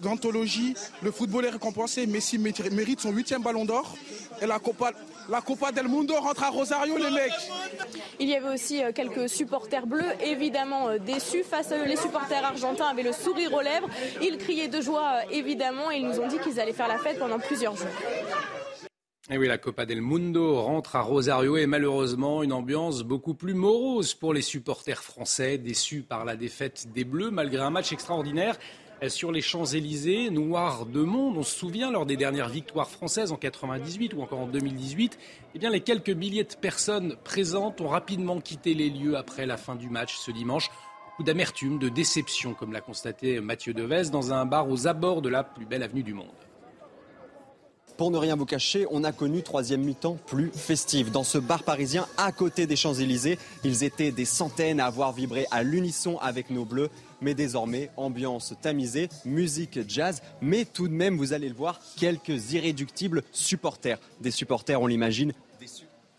d'anthologie. 0.01 0.75
Le 1.03 1.11
football 1.11 1.47
est 1.47 1.51
récompensé. 1.51 2.07
Messi 2.07 2.39
mérite 2.39 3.01
son 3.01 3.11
huitième 3.13 3.43
ballon 3.43 3.65
d'or. 3.65 3.95
Et 4.43 4.47
la 4.47 4.59
Copa, 4.59 4.91
la 5.29 5.41
Copa 5.41 5.73
del 5.73 5.89
Mundo 5.89 6.15
rentre 6.15 6.43
à 6.43 6.51
Rosario, 6.51 6.99
les 6.99 7.11
mecs. 7.11 7.33
Il 8.21 8.29
y 8.29 8.35
avait 8.35 8.49
aussi 8.49 8.83
euh, 8.83 8.93
quelques 8.93 9.29
supporters 9.29 9.87
bleus, 9.87 10.13
évidemment 10.21 10.89
euh, 10.89 10.99
déçus. 10.99 11.45
Face 11.45 11.73
à 11.73 11.79
eux, 11.79 11.85
les 11.85 11.97
supporters 11.97 12.45
argentins 12.45 12.87
avaient 12.87 13.03
le 13.03 13.13
sourire 13.13 13.53
aux 13.55 13.61
lèvres. 13.61 13.89
Ils 14.23 14.39
criaient 14.39 14.69
de 14.69 14.81
joie, 14.81 15.15
euh, 15.15 15.31
évidemment, 15.31 15.91
et 15.91 15.99
ils 15.99 16.07
nous 16.07 16.21
ont 16.21 16.27
dit 16.27 16.39
qu'ils 16.39 16.61
allaient 16.61 16.73
faire 16.73 16.89
la 16.89 16.99
fête 16.99 17.19
pendant 17.19 17.39
plusieurs 17.39 17.77
jours. 17.77 17.89
Et 19.31 19.39
oui, 19.39 19.49
la 19.49 19.57
Copa 19.57 19.87
del 19.87 20.03
Mundo 20.03 20.61
rentre 20.61 20.97
à 20.97 21.01
Rosario 21.01 21.57
et 21.57 21.65
malheureusement 21.65 22.43
une 22.43 22.53
ambiance 22.53 23.05
beaucoup 23.05 23.33
plus 23.33 23.55
morose 23.55 24.13
pour 24.13 24.35
les 24.35 24.43
supporters 24.43 25.03
français, 25.03 25.57
déçus 25.57 26.03
par 26.03 26.27
la 26.27 26.37
défaite 26.37 26.89
des 26.95 27.05
Bleus 27.05 27.31
malgré 27.31 27.63
un 27.63 27.71
match 27.71 27.91
extraordinaire 27.91 28.59
sur 29.09 29.33
les 29.33 29.41
Champs-Élysées, 29.41 30.29
noir 30.29 30.85
de 30.85 31.01
monde. 31.01 31.39
On 31.39 31.43
se 31.43 31.59
souvient 31.59 31.91
lors 31.91 32.05
des 32.05 32.19
dernières 32.19 32.51
victoires 32.51 32.91
françaises 32.91 33.33
en 33.33 33.37
98 33.37 34.13
ou 34.13 34.21
encore 34.21 34.41
en 34.41 34.47
2018, 34.47 35.19
eh 35.55 35.59
bien 35.59 35.71
les 35.71 35.81
quelques 35.81 36.11
milliers 36.11 36.45
de 36.45 36.55
personnes 36.55 37.17
présentes 37.25 37.81
ont 37.81 37.89
rapidement 37.89 38.43
quitté 38.43 38.75
les 38.75 38.91
lieux 38.91 39.17
après 39.17 39.47
la 39.47 39.57
fin 39.57 39.75
du 39.75 39.89
match 39.89 40.17
ce 40.19 40.33
dimanche. 40.33 40.71
Beaucoup 41.07 41.23
d'amertume, 41.23 41.79
de 41.79 41.89
déception, 41.89 42.53
comme 42.53 42.73
l'a 42.73 42.83
constaté 42.83 43.41
Mathieu 43.41 43.73
Devez 43.73 44.11
dans 44.11 44.35
un 44.35 44.45
bar 44.45 44.69
aux 44.69 44.87
abords 44.87 45.23
de 45.23 45.31
la 45.31 45.45
plus 45.45 45.65
belle 45.65 45.83
avenue 45.83 46.03
du 46.03 46.13
monde. 46.13 46.29
Pour 47.97 48.11
ne 48.11 48.19
rien 48.19 48.35
vous 48.35 48.45
cacher, 48.45 48.89
on 48.91 49.05
a 49.05 49.13
connu 49.13 49.45
troisième 49.45 49.83
mi-temps 49.83 50.19
plus 50.27 50.51
festive. 50.51 51.13
Dans 51.13 51.23
ce 51.23 51.39
bar 51.39 51.63
parisien, 51.63 52.09
à 52.17 52.33
côté 52.33 52.67
des 52.67 52.75
Champs-Élysées, 52.75 53.39
ils 53.63 53.85
étaient 53.85 54.11
des 54.11 54.25
centaines 54.25 54.81
à 54.81 54.87
avoir 54.87 55.13
vibré 55.13 55.47
à 55.53 55.63
l'unisson 55.63 56.19
avec 56.19 56.51
nos 56.51 56.65
bleus. 56.65 56.91
Mais 57.21 57.35
désormais, 57.35 57.91
ambiance 57.97 58.55
tamisée, 58.61 59.09
musique 59.25 59.79
jazz, 59.89 60.23
mais 60.43 60.65
tout 60.65 60.89
de 60.89 60.93
même, 60.93 61.17
vous 61.17 61.33
allez 61.33 61.49
le 61.49 61.55
voir, 61.55 61.81
quelques 61.97 62.53
irréductibles 62.53 63.23
supporters. 63.31 64.01
Des 64.21 64.33
supporters, 64.33 64.83
on 64.83 64.89
l'imagine. 64.89 65.33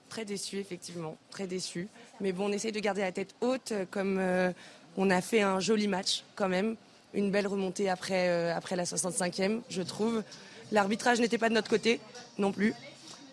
Très 0.08 0.24
déçus, 0.24 0.60
effectivement, 0.60 1.18
très 1.30 1.46
déçus. 1.46 1.90
Mais 2.22 2.32
bon, 2.32 2.46
on 2.46 2.54
essaye 2.54 2.72
de 2.72 2.80
garder 2.80 3.02
la 3.02 3.12
tête 3.12 3.36
haute, 3.42 3.74
comme 3.92 4.18
euh, 4.18 4.54
on 4.96 5.10
a 5.10 5.20
fait 5.20 5.42
un 5.42 5.60
joli 5.60 5.90
match 5.90 6.24
quand 6.36 6.48
même. 6.48 6.78
Une 7.14 7.32
belle 7.32 7.48
remontée 7.48 7.90
après, 7.90 8.30
euh, 8.30 8.56
après 8.56 8.78
la 8.78 8.86
65e, 8.86 9.60
je 9.70 9.82
trouve. 9.82 10.24
L'arbitrage 10.72 11.20
n'était 11.20 11.38
pas 11.38 11.50
de 11.50 11.54
notre 11.54 11.70
côté 11.70 12.00
non 12.38 12.52
plus. 12.52 12.74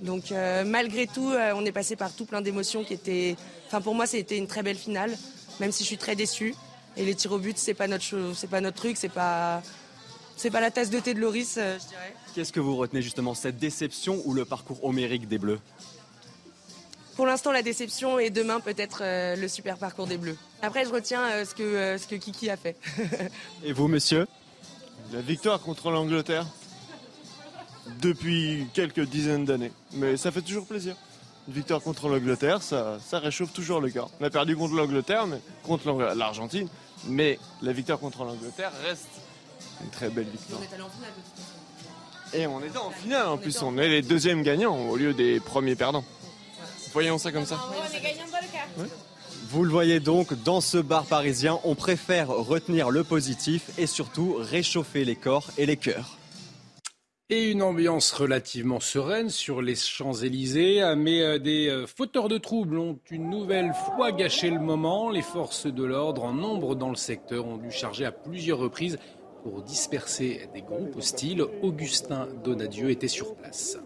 Donc 0.01 0.33
euh, 0.33 0.65
malgré 0.65 1.07
tout, 1.07 1.31
euh, 1.31 1.53
on 1.55 1.65
est 1.65 1.73
passé 1.73 1.97
par 1.97 2.13
tout 2.13 2.25
plein 2.25 2.41
d'émotions 2.41 2.85
qui 2.85 2.93
étaient. 2.95 3.37
Enfin 3.67 3.81
pour 3.81 3.95
moi, 3.95 4.07
c'était 4.07 4.37
une 4.37 4.49
très 4.49 4.63
belle 4.63 4.77
finale, 4.77 5.17
même 5.61 5.73
si 5.73 5.85
je 5.85 5.89
suis 5.89 5.99
très 5.99 6.17
déçue. 6.17 6.55
Et 6.97 7.05
les 7.05 7.15
tirs 7.15 7.33
au 7.33 7.39
but, 7.39 7.57
c'est 7.57 7.75
pas 7.75 7.87
notre 7.87 8.33
c'est 8.35 8.49
pas 8.49 8.61
notre 8.61 8.77
truc, 8.77 8.97
c'est 8.97 9.09
pas 9.09 9.63
c'est 10.37 10.51
pas 10.51 10.61
la 10.61 10.71
tasse 10.71 10.91
de 10.91 10.99
thé 10.99 11.15
de 11.15 11.21
Loris, 11.21 11.57
euh, 11.57 11.79
je 11.79 11.89
dirais. 11.89 12.15
Qu'est-ce 12.35 12.53
que 12.53 12.61
vous 12.61 12.77
retenez 12.77 13.01
justement 13.01 13.35
cette 13.35 13.59
déception 13.59 14.21
ou 14.25 14.35
le 14.35 14.45
parcours 14.45 14.85
homérique 14.85 15.29
des 15.29 15.39
Bleus? 15.39 15.61
Pour 17.15 17.27
l'instant, 17.27 17.53
la 17.53 17.63
déception 17.63 18.19
et 18.19 18.31
demain 18.31 18.59
peut-être 18.59 19.03
le 19.37 19.47
super 19.47 19.77
parcours 19.77 20.07
des 20.07 20.17
Bleus. 20.17 20.37
Après, 20.63 20.87
je 20.87 20.91
retiens 20.91 21.45
ce 21.45 21.55
que 21.55 21.99
ce 21.99 22.07
que 22.07 22.17
Kiki 22.17 22.49
a 22.49 22.57
fait. 22.57 22.75
et 23.65 23.75
vous, 23.75 23.87
monsieur? 23.87 24.27
La 25.13 25.21
victoire 25.21 25.61
contre 25.61 25.91
l'Angleterre 25.91 26.47
depuis 28.01 28.67
quelques 28.75 29.07
dizaines 29.07 29.45
d'années. 29.45 29.73
Mais 29.95 30.17
ça 30.17 30.31
fait 30.31 30.43
toujours 30.43 30.67
plaisir. 30.67 30.95
Une 31.49 31.55
victoire 31.55 31.81
contre 31.81 32.09
l'Angleterre, 32.09 32.63
ça, 32.63 32.99
ça 33.05 33.19
réchauffe 33.19 33.53
toujours 33.53 33.81
le 33.81 33.91
cœur. 33.91 34.11
On 34.21 34.25
a 34.25 34.31
perdu 34.31 34.57
contre 34.57 34.75
l'Angleterre, 34.75 35.27
mais 35.27 35.41
contre 35.65 35.93
l'Argentine, 36.15 36.69
mais 37.07 37.39
la 37.63 37.73
victoire 37.73 37.99
contre 37.99 38.25
l'Angleterre 38.25 38.71
reste 38.85 39.09
une 39.83 39.91
très 39.91 40.09
belle 40.09 40.29
victoire. 40.29 40.61
Et 42.33 42.47
on 42.47 42.61
est 42.63 42.77
en 42.77 42.91
finale 42.91 43.27
en 43.27 43.39
plus, 43.39 43.61
on 43.63 43.77
est 43.77 43.89
les 43.89 44.03
deuxièmes 44.03 44.43
gagnants 44.43 44.77
au 44.89 44.97
lieu 44.97 45.13
des 45.13 45.41
premiers 45.41 45.75
perdants. 45.75 46.05
Voyons 46.93 47.19
ça 47.19 47.33
comme 47.33 47.47
ça. 47.47 47.59
Vous 49.49 49.65
le 49.65 49.71
voyez 49.71 50.01
donc, 50.01 50.33
dans 50.45 50.61
ce 50.61 50.79
bar 50.79 51.05
parisien, 51.05 51.59
on 51.65 51.75
préfère 51.75 52.29
retenir 52.29 52.91
le 52.91 53.05
positif 53.05 53.71
et 53.77 53.87
surtout 53.87 54.37
réchauffer 54.39 55.05
les 55.05 55.17
corps 55.17 55.51
et 55.59 55.67
les 55.67 55.77
cœurs. 55.77 56.17
Et 57.35 57.51
une 57.51 57.63
ambiance 57.63 58.13
relativement 58.13 58.79
sereine 58.79 59.31
sur 59.31 59.63
les 59.63 59.75
Champs-Élysées, 59.75 60.83
mais 60.99 61.23
euh, 61.23 61.39
des 61.39 61.71
euh, 61.71 61.87
fauteurs 61.87 62.29
de 62.29 62.37
troubles 62.37 62.79
ont 62.79 62.99
une 63.11 63.31
nouvelle 63.31 63.73
fois 63.73 64.13
gâché 64.13 64.51
le 64.51 64.59
moment. 64.59 65.09
Les 65.09 65.23
forces 65.23 65.67
de 65.67 65.83
l'ordre 65.83 66.25
en 66.25 66.35
nombre 66.35 66.75
dans 66.75 66.91
le 66.91 66.95
secteur 66.95 67.47
ont 67.47 67.57
dû 67.57 67.71
charger 67.71 68.05
à 68.05 68.13
plusieurs 68.13 68.59
reprises 68.59 68.99
pour 69.43 69.63
disperser 69.63 70.47
des 70.53 70.61
groupes 70.61 70.95
hostiles. 70.95 71.43
Augustin 71.63 72.29
Donadieu 72.45 72.91
était 72.91 73.09
sur 73.09 73.35
place. 73.35 73.79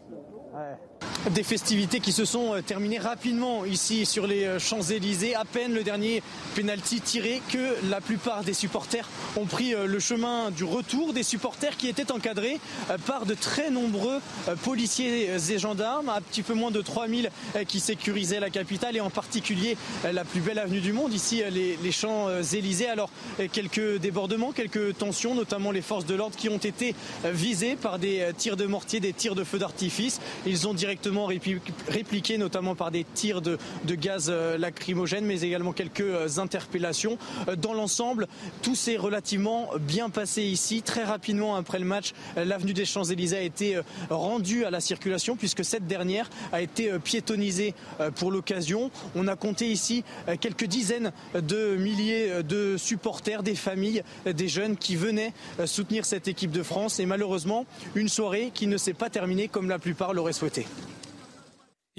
Des 1.34 1.42
festivités 1.42 1.98
qui 1.98 2.12
se 2.12 2.24
sont 2.24 2.54
euh, 2.54 2.62
terminées 2.62 3.00
rapidement 3.00 3.64
ici 3.64 4.06
sur 4.06 4.28
les 4.28 4.44
euh, 4.44 4.58
Champs-Élysées. 4.60 5.34
À 5.34 5.44
peine 5.44 5.74
le 5.74 5.82
dernier 5.82 6.22
penalty 6.54 7.00
tiré 7.00 7.42
que 7.50 7.74
la 7.90 8.00
plupart 8.00 8.44
des 8.44 8.54
supporters 8.54 9.08
ont 9.36 9.44
pris 9.44 9.74
euh, 9.74 9.86
le 9.86 9.98
chemin 9.98 10.52
du 10.52 10.62
retour. 10.62 11.12
Des 11.12 11.24
supporters 11.24 11.76
qui 11.76 11.88
étaient 11.88 12.12
encadrés 12.12 12.60
par 13.06 13.26
de 13.26 13.34
très 13.34 13.70
nombreux 13.70 14.20
policiers 14.62 15.28
et 15.30 15.58
gendarmes. 15.58 16.08
Un 16.08 16.20
petit 16.20 16.42
peu 16.42 16.54
moins 16.54 16.70
de 16.70 16.80
3000 16.80 17.30
qui 17.66 17.80
sécurisaient 17.80 18.38
la 18.38 18.50
capitale 18.50 18.96
et 18.96 19.00
en 19.00 19.10
particulier 19.10 19.76
la 20.04 20.24
plus 20.24 20.40
belle 20.40 20.58
avenue 20.58 20.80
du 20.80 20.92
monde, 20.92 21.12
ici 21.12 21.42
les, 21.50 21.76
les 21.82 21.92
Champs-Élysées. 21.92 22.88
Alors 22.88 23.10
quelques 23.52 23.98
débordements, 23.98 24.52
quelques 24.52 24.96
tensions, 24.98 25.34
notamment 25.34 25.70
les 25.70 25.82
forces 25.82 26.06
de 26.06 26.14
l'ordre 26.14 26.36
qui 26.36 26.48
ont 26.48 26.58
été 26.58 26.94
visées 27.24 27.76
par 27.76 27.98
des 27.98 28.28
tirs 28.36 28.56
de 28.56 28.66
mortier, 28.66 29.00
des 29.00 29.12
tirs 29.12 29.34
de 29.34 29.44
feu 29.44 29.58
d'artifice. 29.58 30.20
Ils 30.46 30.68
ont 30.68 30.74
directement 30.74 31.15
répliqué, 31.24 32.38
notamment 32.38 32.74
par 32.74 32.90
des 32.90 33.04
tirs 33.04 33.40
de, 33.40 33.58
gaz 33.94 34.26
euh, 34.28 34.58
lacrymogène, 34.58 35.24
mais 35.24 35.40
également 35.40 35.72
quelques 35.72 36.00
euh, 36.00 36.28
interpellations. 36.38 37.16
Euh, 37.48 37.56
dans 37.56 37.72
l'ensemble, 37.72 38.26
tout 38.62 38.74
s'est 38.74 38.96
relativement 38.96 39.70
bien 39.80 40.10
passé 40.10 40.42
ici. 40.42 40.82
Très 40.82 41.04
rapidement 41.04 41.56
après 41.56 41.78
le 41.78 41.84
match, 41.84 42.12
l'avenue 42.36 42.74
des 42.74 42.84
Champs-Élysées 42.84 43.36
a 43.36 43.40
été 43.40 43.80
rendue 44.10 44.64
à 44.64 44.70
la 44.70 44.80
circulation 44.80 45.36
puisque 45.36 45.64
cette 45.64 45.86
dernière 45.86 46.28
a 46.52 46.60
été 46.60 46.90
piétonnisée 46.98 47.74
pour 48.16 48.30
l'occasion. 48.30 48.90
On 49.14 49.28
a 49.28 49.36
compté 49.36 49.70
ici 49.70 50.04
quelques 50.40 50.64
dizaines 50.64 51.12
de 51.34 51.76
milliers 51.76 52.42
de 52.42 52.76
supporters, 52.76 53.42
des 53.42 53.54
familles, 53.54 54.02
des 54.26 54.48
jeunes 54.48 54.76
qui 54.76 54.96
venaient 54.96 55.32
soutenir 55.64 56.04
cette 56.04 56.28
équipe 56.28 56.50
de 56.50 56.62
France 56.62 57.00
et 57.00 57.06
malheureusement 57.06 57.66
une 57.94 58.08
soirée 58.08 58.50
qui 58.52 58.66
ne 58.66 58.76
s'est 58.76 58.92
pas 58.92 59.10
terminée 59.10 59.48
comme 59.48 59.68
la 59.68 59.78
plupart 59.78 60.12
l'auraient 60.12 60.32
souhaité. 60.32 60.66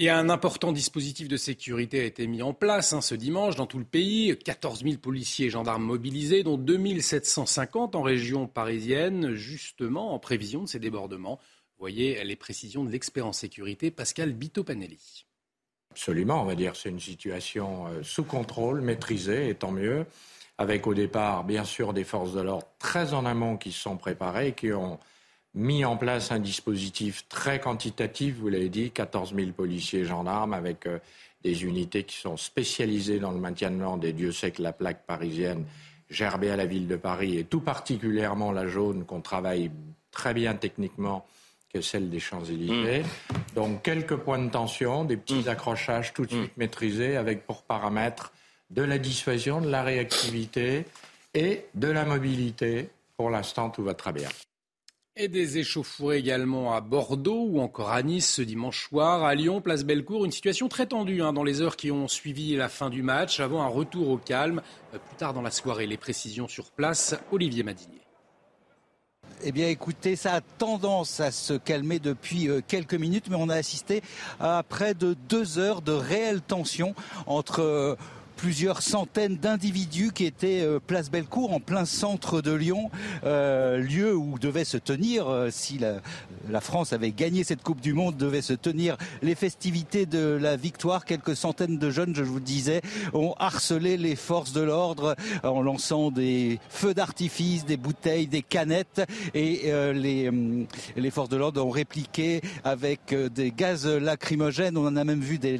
Et 0.00 0.10
un 0.10 0.28
important 0.28 0.70
dispositif 0.70 1.26
de 1.26 1.36
sécurité 1.36 2.00
a 2.00 2.04
été 2.04 2.28
mis 2.28 2.40
en 2.40 2.54
place 2.54 2.92
hein, 2.92 3.00
ce 3.00 3.16
dimanche 3.16 3.56
dans 3.56 3.66
tout 3.66 3.80
le 3.80 3.84
pays. 3.84 4.38
14 4.38 4.84
000 4.84 4.98
policiers 4.98 5.46
et 5.46 5.50
gendarmes 5.50 5.82
mobilisés, 5.82 6.44
dont 6.44 6.56
2 6.56 7.00
750 7.00 7.96
en 7.96 8.02
région 8.02 8.46
parisienne, 8.46 9.34
justement 9.34 10.14
en 10.14 10.20
prévision 10.20 10.62
de 10.62 10.68
ces 10.68 10.78
débordements. 10.78 11.40
Voyez 11.80 12.22
les 12.22 12.36
précisions 12.36 12.84
de 12.84 12.90
l'expert 12.90 13.26
en 13.26 13.32
sécurité, 13.32 13.90
Pascal 13.90 14.34
Bito-Panelli. 14.34 15.26
Absolument, 15.90 16.42
on 16.42 16.44
va 16.44 16.54
dire 16.54 16.76
c'est 16.76 16.90
une 16.90 17.00
situation 17.00 17.88
euh, 17.88 18.02
sous 18.04 18.24
contrôle, 18.24 18.80
maîtrisée, 18.80 19.48
et 19.48 19.54
tant 19.56 19.72
mieux, 19.72 20.06
avec 20.58 20.86
au 20.86 20.94
départ, 20.94 21.42
bien 21.42 21.64
sûr, 21.64 21.92
des 21.92 22.04
forces 22.04 22.34
de 22.34 22.40
l'ordre 22.40 22.68
très 22.78 23.14
en 23.14 23.26
amont 23.26 23.56
qui 23.56 23.72
se 23.72 23.80
sont 23.80 23.96
préparées, 23.96 24.52
qui 24.52 24.72
ont 24.72 25.00
mis 25.54 25.84
en 25.84 25.96
place 25.96 26.30
un 26.30 26.38
dispositif 26.38 27.26
très 27.28 27.60
quantitatif, 27.60 28.36
vous 28.36 28.48
l'avez 28.48 28.68
dit, 28.68 28.90
14 28.90 29.34
000 29.34 29.52
policiers 29.52 30.00
et 30.00 30.04
gendarmes 30.04 30.54
avec 30.54 30.86
euh, 30.86 30.98
des 31.42 31.64
unités 31.64 32.04
qui 32.04 32.16
sont 32.16 32.36
spécialisées 32.36 33.18
dans 33.18 33.30
le 33.30 33.38
maintien 33.38 33.70
de 33.70 33.80
l'ordre 33.80 34.06
et 34.06 34.12
Dieu 34.12 34.32
sait 34.32 34.50
que 34.50 34.62
la 34.62 34.72
plaque 34.72 35.06
parisienne 35.06 35.64
gerbée 36.10 36.50
à 36.50 36.56
la 36.56 36.66
ville 36.66 36.86
de 36.86 36.96
Paris 36.96 37.38
et 37.38 37.44
tout 37.44 37.60
particulièrement 37.60 38.52
la 38.52 38.66
jaune 38.66 39.04
qu'on 39.04 39.20
travaille 39.20 39.70
très 40.10 40.34
bien 40.34 40.54
techniquement 40.54 41.26
que 41.72 41.80
celle 41.80 42.08
des 42.08 42.18
Champs-Élysées. 42.18 43.02
Mmh. 43.02 43.54
Donc 43.54 43.82
quelques 43.82 44.16
points 44.16 44.38
de 44.38 44.50
tension, 44.50 45.04
des 45.04 45.16
petits 45.16 45.44
mmh. 45.44 45.48
accrochages 45.48 46.14
tout 46.14 46.24
de 46.24 46.30
suite 46.30 46.56
mmh. 46.56 46.60
maîtrisés 46.60 47.16
avec 47.16 47.46
pour 47.46 47.62
paramètre 47.62 48.32
de 48.70 48.82
la 48.82 48.98
dissuasion, 48.98 49.60
de 49.60 49.68
la 49.68 49.82
réactivité 49.82 50.86
et 51.34 51.64
de 51.74 51.88
la 51.88 52.04
mobilité. 52.04 52.88
Pour 53.16 53.30
l'instant, 53.30 53.70
tout 53.70 53.82
va 53.82 53.94
très 53.94 54.12
bien. 54.12 54.28
Et 55.20 55.26
des 55.26 55.58
échauffourées 55.58 56.18
également 56.18 56.72
à 56.72 56.80
Bordeaux 56.80 57.44
ou 57.50 57.60
encore 57.60 57.90
à 57.90 58.04
Nice 58.04 58.34
ce 58.34 58.40
dimanche 58.40 58.86
soir. 58.86 59.24
À 59.24 59.34
Lyon, 59.34 59.60
place 59.60 59.82
Bellecour, 59.82 60.24
une 60.24 60.30
situation 60.30 60.68
très 60.68 60.86
tendue 60.86 61.22
hein, 61.22 61.32
dans 61.32 61.42
les 61.42 61.60
heures 61.60 61.74
qui 61.74 61.90
ont 61.90 62.06
suivi 62.06 62.54
la 62.54 62.68
fin 62.68 62.88
du 62.88 63.02
match 63.02 63.40
avant 63.40 63.62
un 63.62 63.66
retour 63.66 64.10
au 64.10 64.16
calme. 64.16 64.62
Euh, 64.94 64.98
plus 64.98 65.16
tard 65.16 65.34
dans 65.34 65.42
la 65.42 65.50
soirée, 65.50 65.88
les 65.88 65.96
précisions 65.96 66.46
sur 66.46 66.70
place, 66.70 67.16
Olivier 67.32 67.64
Madinier. 67.64 67.98
Eh 69.42 69.50
bien 69.50 69.68
écoutez, 69.68 70.14
ça 70.14 70.34
a 70.34 70.40
tendance 70.40 71.18
à 71.18 71.32
se 71.32 71.54
calmer 71.54 71.98
depuis 71.98 72.48
euh, 72.48 72.60
quelques 72.66 72.94
minutes, 72.94 73.26
mais 73.28 73.36
on 73.36 73.48
a 73.48 73.56
assisté 73.56 74.02
à 74.38 74.62
près 74.68 74.94
de 74.94 75.16
deux 75.28 75.58
heures 75.58 75.82
de 75.82 75.92
réelle 75.92 76.42
tension 76.42 76.94
entre 77.26 77.60
euh, 77.60 77.96
plusieurs 78.38 78.82
centaines 78.82 79.36
d'individus 79.36 80.12
qui 80.12 80.24
étaient 80.24 80.62
euh, 80.62 80.78
place 80.78 81.10
Bellecour 81.10 81.52
en 81.52 81.58
plein 81.58 81.84
centre 81.84 82.40
de 82.40 82.52
Lyon, 82.52 82.88
euh, 83.24 83.78
lieu 83.78 84.14
où 84.14 84.38
devait 84.38 84.64
se 84.64 84.76
tenir, 84.76 85.28
euh, 85.28 85.48
si 85.50 85.76
la, 85.76 85.96
la, 86.48 86.60
France 86.60 86.92
avait 86.92 87.10
gagné 87.10 87.42
cette 87.42 87.64
Coupe 87.64 87.80
du 87.80 87.92
Monde, 87.94 88.16
devait 88.16 88.40
se 88.40 88.52
tenir 88.52 88.96
les 89.22 89.34
festivités 89.34 90.06
de 90.06 90.38
la 90.40 90.56
victoire. 90.56 91.04
Quelques 91.04 91.34
centaines 91.34 91.78
de 91.78 91.90
jeunes, 91.90 92.14
je 92.14 92.22
vous 92.22 92.36
le 92.36 92.40
disais, 92.40 92.80
ont 93.12 93.34
harcelé 93.40 93.96
les 93.96 94.14
forces 94.14 94.52
de 94.52 94.60
l'ordre 94.60 95.16
en 95.42 95.60
lançant 95.60 96.12
des 96.12 96.60
feux 96.68 96.94
d'artifice, 96.94 97.66
des 97.66 97.76
bouteilles, 97.76 98.28
des 98.28 98.42
canettes 98.42 99.02
et 99.34 99.72
les, 99.92 100.30
les 100.96 101.10
forces 101.10 101.28
de 101.28 101.36
l'ordre 101.36 101.64
ont 101.64 101.70
répliqué 101.70 102.40
avec 102.62 103.14
des 103.14 103.50
gaz 103.50 103.86
lacrymogènes. 103.86 104.76
On 104.76 104.86
en 104.86 104.96
a 104.96 105.04
même 105.04 105.20
vu 105.20 105.38
des 105.38 105.58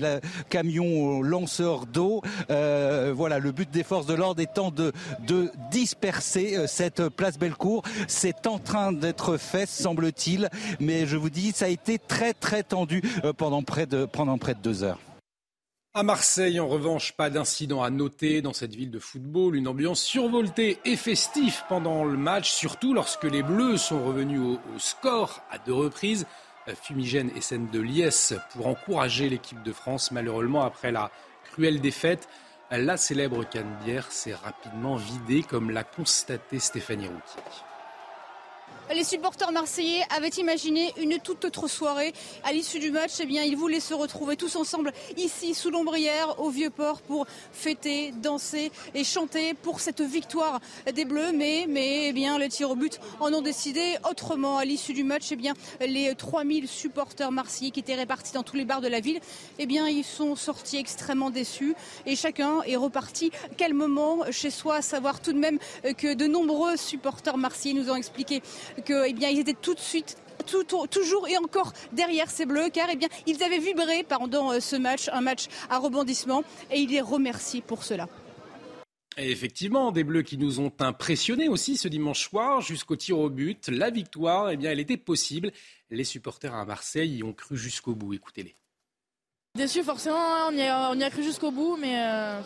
camions 0.48 1.22
lanceurs 1.22 1.86
d'eau. 1.86 2.22
Euh, 2.50 2.67
voilà, 3.14 3.38
le 3.38 3.52
but 3.52 3.70
des 3.70 3.82
forces 3.82 4.06
de 4.06 4.14
l'ordre 4.14 4.40
étant 4.40 4.70
de, 4.70 4.92
de 5.26 5.50
disperser 5.70 6.56
euh, 6.56 6.66
cette 6.66 7.08
place 7.08 7.38
Bellecour. 7.38 7.82
C'est 8.06 8.46
en 8.46 8.58
train 8.58 8.92
d'être 8.92 9.36
fait, 9.36 9.66
semble-t-il, 9.66 10.48
mais 10.80 11.06
je 11.06 11.16
vous 11.16 11.30
dis, 11.30 11.52
ça 11.52 11.66
a 11.66 11.68
été 11.68 11.98
très 11.98 12.34
très 12.34 12.62
tendu 12.62 13.02
euh, 13.24 13.32
pendant 13.32 13.62
près 13.62 13.86
de, 13.86 14.04
pendant 14.04 14.38
près 14.38 14.54
de 14.54 14.60
deux 14.60 14.82
heures. 14.82 15.00
À 15.94 16.02
Marseille, 16.02 16.60
en 16.60 16.68
revanche, 16.68 17.12
pas 17.12 17.30
d'incident 17.30 17.82
à 17.82 17.90
noter 17.90 18.42
dans 18.42 18.52
cette 18.52 18.74
ville 18.74 18.90
de 18.90 18.98
football. 18.98 19.56
Une 19.56 19.66
ambiance 19.66 20.00
survoltée 20.00 20.78
et 20.84 20.96
festive 20.96 21.62
pendant 21.68 22.04
le 22.04 22.16
match, 22.16 22.50
surtout 22.50 22.94
lorsque 22.94 23.24
les 23.24 23.42
Bleus 23.42 23.78
sont 23.78 24.04
revenus 24.04 24.40
au, 24.40 24.52
au 24.52 24.78
score 24.78 25.40
à 25.50 25.58
deux 25.58 25.74
reprises. 25.74 26.26
Fumigène 26.82 27.30
et 27.34 27.40
scène 27.40 27.68
de 27.72 27.80
liesse 27.80 28.34
pour 28.52 28.66
encourager 28.66 29.30
l'équipe 29.30 29.62
de 29.62 29.72
France, 29.72 30.12
malheureusement 30.12 30.64
après 30.64 30.92
la 30.92 31.10
cruelle 31.50 31.80
défaite. 31.80 32.28
La 32.70 32.98
célèbre 32.98 33.44
canne-bière 33.44 34.12
s'est 34.12 34.34
rapidement 34.34 34.96
vidée, 34.96 35.42
comme 35.42 35.70
l'a 35.70 35.84
constaté 35.84 36.58
Stéphanie 36.58 37.08
Routier. 37.08 37.42
Les 38.94 39.04
supporters 39.04 39.52
marseillais 39.52 40.02
avaient 40.16 40.28
imaginé 40.28 40.94
une 40.98 41.18
toute 41.18 41.44
autre 41.44 41.68
soirée. 41.68 42.14
À 42.42 42.52
l'issue 42.54 42.78
du 42.78 42.90
match, 42.90 43.12
eh 43.20 43.26
bien, 43.26 43.42
ils 43.42 43.56
voulaient 43.56 43.80
se 43.80 43.92
retrouver 43.92 44.36
tous 44.36 44.56
ensemble 44.56 44.92
ici, 45.18 45.54
sous 45.54 45.70
l'ombrière, 45.70 46.40
au 46.40 46.48
Vieux-Port, 46.48 47.02
pour 47.02 47.26
fêter, 47.52 48.12
danser 48.12 48.72
et 48.94 49.04
chanter 49.04 49.52
pour 49.52 49.80
cette 49.80 50.00
victoire 50.00 50.60
des 50.94 51.04
Bleus. 51.04 51.32
Mais, 51.32 51.66
mais 51.68 52.08
eh 52.08 52.12
bien, 52.14 52.38
les 52.38 52.48
tirs 52.48 52.70
au 52.70 52.76
but 52.76 52.98
en 53.20 53.32
ont 53.34 53.42
décidé 53.42 53.96
autrement. 54.08 54.56
À 54.56 54.64
l'issue 54.64 54.94
du 54.94 55.04
match, 55.04 55.26
eh 55.32 55.36
bien, 55.36 55.52
les 55.80 56.14
3000 56.14 56.66
supporters 56.66 57.30
marseillais 57.30 57.70
qui 57.70 57.80
étaient 57.80 57.94
répartis 57.94 58.32
dans 58.32 58.42
tous 58.42 58.56
les 58.56 58.64
bars 58.64 58.80
de 58.80 58.88
la 58.88 59.00
ville, 59.00 59.20
eh 59.58 59.66
bien, 59.66 59.86
ils 59.86 60.04
sont 60.04 60.34
sortis 60.34 60.78
extrêmement 60.78 61.30
déçus 61.30 61.74
et 62.06 62.16
chacun 62.16 62.62
est 62.62 62.76
reparti 62.76 63.32
calmement 63.58 64.20
chez 64.30 64.50
soi, 64.50 64.76
à 64.76 64.82
savoir 64.82 65.20
tout 65.20 65.34
de 65.34 65.38
même 65.38 65.58
que 65.98 66.14
de 66.14 66.26
nombreux 66.26 66.78
supporters 66.78 67.36
marseillais 67.36 67.74
nous 67.74 67.90
ont 67.90 67.96
expliqué 67.96 68.42
que, 68.84 69.08
eh 69.08 69.12
bien, 69.12 69.28
ils 69.28 69.40
étaient 69.40 69.54
tout 69.54 69.74
de 69.74 69.80
suite 69.80 70.16
tout, 70.46 70.64
toujours 70.86 71.28
et 71.28 71.36
encore 71.36 71.72
derrière 71.92 72.30
ces 72.30 72.46
bleus 72.46 72.70
car 72.72 72.88
eh 72.90 72.96
bien, 72.96 73.08
ils 73.26 73.42
avaient 73.42 73.58
vibré 73.58 74.04
pendant 74.08 74.52
euh, 74.52 74.60
ce 74.60 74.76
match, 74.76 75.08
un 75.12 75.20
match 75.20 75.46
à 75.68 75.78
rebondissement 75.78 76.42
et 76.70 76.78
il 76.78 76.90
les 76.90 77.00
remercie 77.00 77.60
pour 77.60 77.84
cela. 77.84 78.08
Et 79.16 79.32
effectivement, 79.32 79.90
des 79.90 80.04
bleus 80.04 80.22
qui 80.22 80.38
nous 80.38 80.60
ont 80.60 80.72
impressionnés 80.78 81.48
aussi 81.48 81.76
ce 81.76 81.88
dimanche 81.88 82.28
soir 82.28 82.60
jusqu'au 82.60 82.94
tir 82.94 83.18
au 83.18 83.28
but. 83.28 83.68
La 83.68 83.90
victoire, 83.90 84.50
eh 84.50 84.56
bien, 84.56 84.70
elle 84.70 84.78
était 84.78 84.96
possible. 84.96 85.50
Les 85.90 86.04
supporters 86.04 86.54
à 86.54 86.64
Marseille 86.64 87.16
y 87.16 87.24
ont 87.24 87.32
cru 87.32 87.56
jusqu'au 87.56 87.96
bout. 87.96 88.14
Écoutez-les. 88.14 88.54
Déçu 89.56 89.82
forcément, 89.82 90.46
on 90.48 90.52
y 90.52 90.62
a, 90.62 90.90
on 90.92 90.94
y 90.94 91.02
a 91.02 91.10
cru 91.10 91.24
jusqu'au 91.24 91.50
bout, 91.50 91.76
mais 91.76 92.00
euh, 92.00 92.40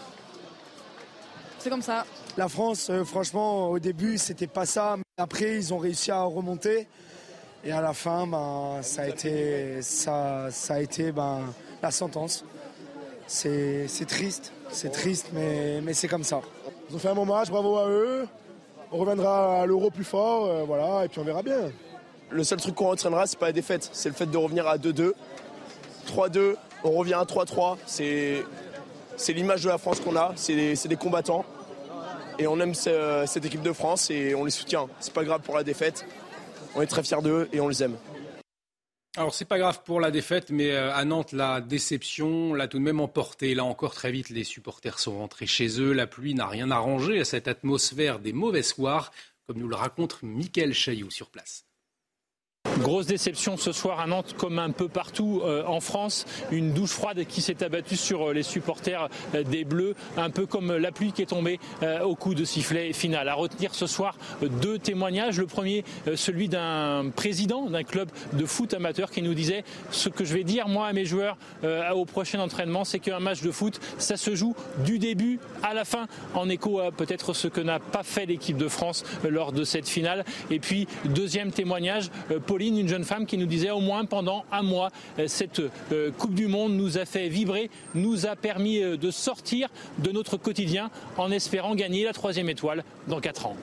c'est 1.59 1.69
comme 1.69 1.83
ça. 1.83 2.07
La 2.39 2.49
France, 2.49 2.89
euh, 2.89 3.05
franchement, 3.05 3.69
au 3.69 3.79
début, 3.79 4.17
c'était 4.17 4.47
pas 4.47 4.65
ça. 4.65 4.97
Après, 5.19 5.57
ils 5.57 5.75
ont 5.75 5.77
réussi 5.77 6.11
à 6.11 6.23
remonter. 6.23 6.89
Et 7.65 7.71
à 7.71 7.83
la 7.83 7.93
fin, 7.93 8.27
ben, 8.27 8.79
ça 8.81 9.03
a 9.03 9.09
été, 9.09 9.83
ça, 9.83 10.47
ça 10.51 10.75
a 10.77 10.81
été 10.81 11.13
ben, 11.13 11.41
la 11.83 11.91
sentence. 11.91 12.47
C'est 13.27 14.07
triste, 14.09 14.55
c'est 14.71 14.91
triste, 14.91 15.29
mais, 15.35 15.83
mais 15.83 15.93
c'est 15.93 16.09
comme 16.09 16.25
ça. 16.25 16.41
Ils 16.89 16.97
ont 16.97 16.99
fait 16.99 17.09
un 17.09 17.15
bon 17.15 17.27
match, 17.27 17.51
bravo 17.51 17.77
à 17.77 17.91
eux. 17.91 18.27
On 18.91 18.97
reviendra 18.97 19.61
à 19.61 19.67
l'euro 19.67 19.91
plus 19.91 20.05
fort, 20.05 20.47
euh, 20.47 20.65
voilà, 20.65 21.05
et 21.05 21.09
puis 21.09 21.21
on 21.21 21.25
verra 21.25 21.43
bien. 21.43 21.71
Le 22.31 22.43
seul 22.43 22.59
truc 22.59 22.75
qu'on 22.75 22.89
retiendra, 22.89 23.27
c'est 23.27 23.39
pas 23.39 23.47
la 23.47 23.53
défaite, 23.53 23.91
c'est 23.93 24.09
le 24.09 24.15
fait 24.15 24.25
de 24.27 24.37
revenir 24.39 24.67
à 24.67 24.79
2-2. 24.79 25.13
3-2, 26.07 26.57
on 26.85 26.91
revient 26.91 27.15
à 27.15 27.25
3-3. 27.25 27.77
C'est 27.85 28.45
l'image 29.35 29.63
de 29.63 29.69
la 29.69 29.77
France 29.77 30.01
qu'on 30.01 30.17
a, 30.17 30.33
c'est 30.37 30.57
des, 30.57 30.75
des 30.75 30.97
combattants. 30.97 31.45
Et 32.39 32.47
on 32.47 32.59
aime 32.61 32.75
cette 32.75 33.45
équipe 33.45 33.63
de 33.63 33.73
France 33.73 34.11
et 34.11 34.35
on 34.35 34.45
les 34.45 34.51
soutient. 34.51 34.89
C'est 35.01 35.13
pas 35.13 35.25
grave 35.25 35.43
pour 35.43 35.55
la 35.57 35.65
défaite. 35.65 36.07
On 36.75 36.83
est 36.83 36.87
très 36.87 37.03
fiers 37.03 37.23
d'eux 37.23 37.49
et 37.53 37.61
on 37.61 37.69
les 37.69 37.83
aime. 37.83 37.97
Alors 39.15 39.35
c'est 39.35 39.45
pas 39.45 39.59
grave 39.59 39.83
pour 39.85 40.01
la 40.01 40.11
défaite, 40.11 40.49
mais 40.51 40.71
euh, 40.71 40.91
à 40.95 41.05
Nantes 41.05 41.33
la 41.33 41.61
déception 41.61 42.55
l'a 42.55 42.67
tout 42.67 42.79
de 42.79 42.83
même 42.83 42.99
emporté. 42.99 43.55
Là 43.55 43.63
encore 43.63 43.93
très 43.93 44.11
vite 44.11 44.31
les 44.31 44.43
supporters 44.43 44.99
sont 44.99 45.19
rentrés 45.19 45.47
chez 45.47 45.79
eux. 45.81 45.93
La 45.93 46.07
pluie 46.07 46.35
n'a 46.35 46.47
rien 46.47 46.71
arrangé 46.71 47.21
à 47.21 47.27
cette 47.27 47.47
atmosphère 47.47 48.21
des 48.21 48.33
mauvais 48.33 48.63
soirs, 48.63 49.13
comme 49.47 49.59
nous 49.59 49.69
le 49.69 49.77
raconte 49.77 50.23
Mickaël 50.23 50.73
Chailloux 50.73 51.11
sur 51.11 51.29
place. 51.29 51.67
Grosse 52.79 53.07
déception 53.07 53.57
ce 53.59 53.71
soir 53.71 54.01
à 54.01 54.07
Nantes, 54.07 54.35
comme 54.37 54.59
un 54.59 54.71
peu 54.71 54.89
partout 54.89 55.43
euh, 55.45 55.63
en 55.67 55.81
France. 55.81 56.25
Une 56.51 56.73
douche 56.73 56.91
froide 56.91 57.25
qui 57.29 57.43
s'est 57.43 57.63
abattue 57.63 57.97
sur 57.97 58.31
euh, 58.31 58.33
les 58.33 58.43
supporters 58.43 59.09
euh, 59.35 59.43
des 59.43 59.65
Bleus, 59.65 59.95
un 60.17 60.31
peu 60.31 60.47
comme 60.47 60.75
la 60.77 60.91
pluie 60.91 61.13
qui 61.13 61.23
est 61.23 61.27
tombée 61.27 61.61
au 62.05 62.15
coup 62.15 62.35
de 62.35 62.45
sifflet 62.45 62.93
final. 62.93 63.29
À 63.29 63.35
retenir 63.35 63.75
ce 63.75 63.87
soir 63.87 64.17
deux 64.61 64.79
témoignages. 64.79 65.39
Le 65.39 65.47
premier, 65.47 65.85
celui 66.15 66.49
d'un 66.49 67.11
président 67.15 67.67
d'un 67.67 67.83
club 67.83 68.09
de 68.33 68.47
foot 68.47 68.75
amateur 68.75 69.11
qui 69.11 69.23
nous 69.23 69.35
disait 69.35 69.65
ce 69.91 70.09
que 70.09 70.25
je 70.25 70.35
vais 70.35 70.45
dire 70.45 70.69
moi 70.69 70.87
à 70.87 70.93
mes 70.93 71.05
joueurs 71.05 71.37
au 71.95 72.05
prochain 72.05 72.41
entraînement, 72.41 72.85
c'est 72.85 72.99
qu'un 72.99 73.21
match 73.21 73.43
de 73.43 73.51
foot, 73.51 73.81
ça 73.99 74.17
se 74.17 74.35
joue 74.35 74.55
du 74.85 74.99
début 74.99 75.39
à 75.63 75.75
la 75.75 75.85
fin, 75.85 76.07
en 76.35 76.49
écho 76.49 76.81
à 76.81 76.91
peut-être 76.93 77.33
ce 77.33 77.49
que 77.49 77.61
n'a 77.61 77.79
pas 77.79 78.03
fait 78.03 78.27
l'équipe 78.27 78.57
de 78.57 78.69
France 78.69 79.05
lors 79.29 79.53
de 79.53 79.65
cette 79.65 79.89
finale. 79.89 80.25
Et 80.51 80.59
puis, 80.59 80.87
deuxième 81.05 81.53
témoignage, 81.53 82.11
Une 82.69 82.89
jeune 82.89 83.05
femme 83.05 83.27
qui 83.27 83.39
nous 83.39 83.47
disait 83.47 83.71
au 83.71 83.81
moins 83.81 84.05
pendant 84.05 84.45
un 84.53 84.63
mois, 84.63 84.91
euh, 85.19 85.27
cette 85.27 85.61
euh, 85.91 86.13
Coupe 86.13 86.35
du 86.35 86.47
Monde 86.47 86.75
nous 86.75 86.97
a 86.97 87.05
fait 87.05 87.29
vibrer, 87.29 87.71
nous 87.95 88.25
a 88.25 88.37
permis 88.37 88.81
euh, 88.81 88.97
de 88.97 89.11
sortir 89.11 89.69
de 89.99 90.13
notre 90.13 90.37
quotidien 90.37 90.91
en 91.17 91.33
espérant 91.33 91.75
gagner 91.75 92.05
la 92.05 92.13
troisième 92.13 92.49
étoile 92.49 92.85
dans 93.09 93.21
quatre 93.21 93.47
ans. 93.47 93.57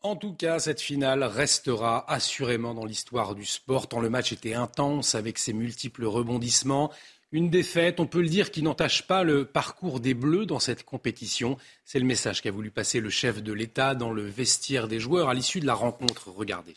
En 0.00 0.16
tout 0.16 0.32
cas, 0.32 0.60
cette 0.60 0.80
finale 0.80 1.24
restera 1.24 2.10
assurément 2.10 2.72
dans 2.72 2.86
l'histoire 2.86 3.34
du 3.34 3.44
sport, 3.44 3.86
tant 3.86 4.00
le 4.00 4.08
match 4.08 4.32
était 4.32 4.54
intense 4.54 5.14
avec 5.14 5.38
ses 5.38 5.52
multiples 5.52 6.06
rebondissements. 6.06 6.90
Une 7.32 7.50
défaite, 7.50 8.00
on 8.00 8.06
peut 8.06 8.22
le 8.22 8.28
dire, 8.28 8.50
qui 8.50 8.62
n'entache 8.62 9.06
pas 9.06 9.24
le 9.24 9.44
parcours 9.44 10.00
des 10.00 10.14
Bleus 10.14 10.46
dans 10.46 10.60
cette 10.60 10.84
compétition. 10.84 11.58
C'est 11.84 11.98
le 11.98 12.06
message 12.06 12.40
qu'a 12.40 12.50
voulu 12.50 12.70
passer 12.70 13.00
le 13.00 13.10
chef 13.10 13.42
de 13.42 13.52
l'État 13.52 13.94
dans 13.94 14.10
le 14.10 14.22
vestiaire 14.22 14.88
des 14.88 15.00
joueurs 15.00 15.28
à 15.28 15.34
l'issue 15.34 15.60
de 15.60 15.66
la 15.66 15.74
rencontre. 15.74 16.30
Regardez. 16.30 16.74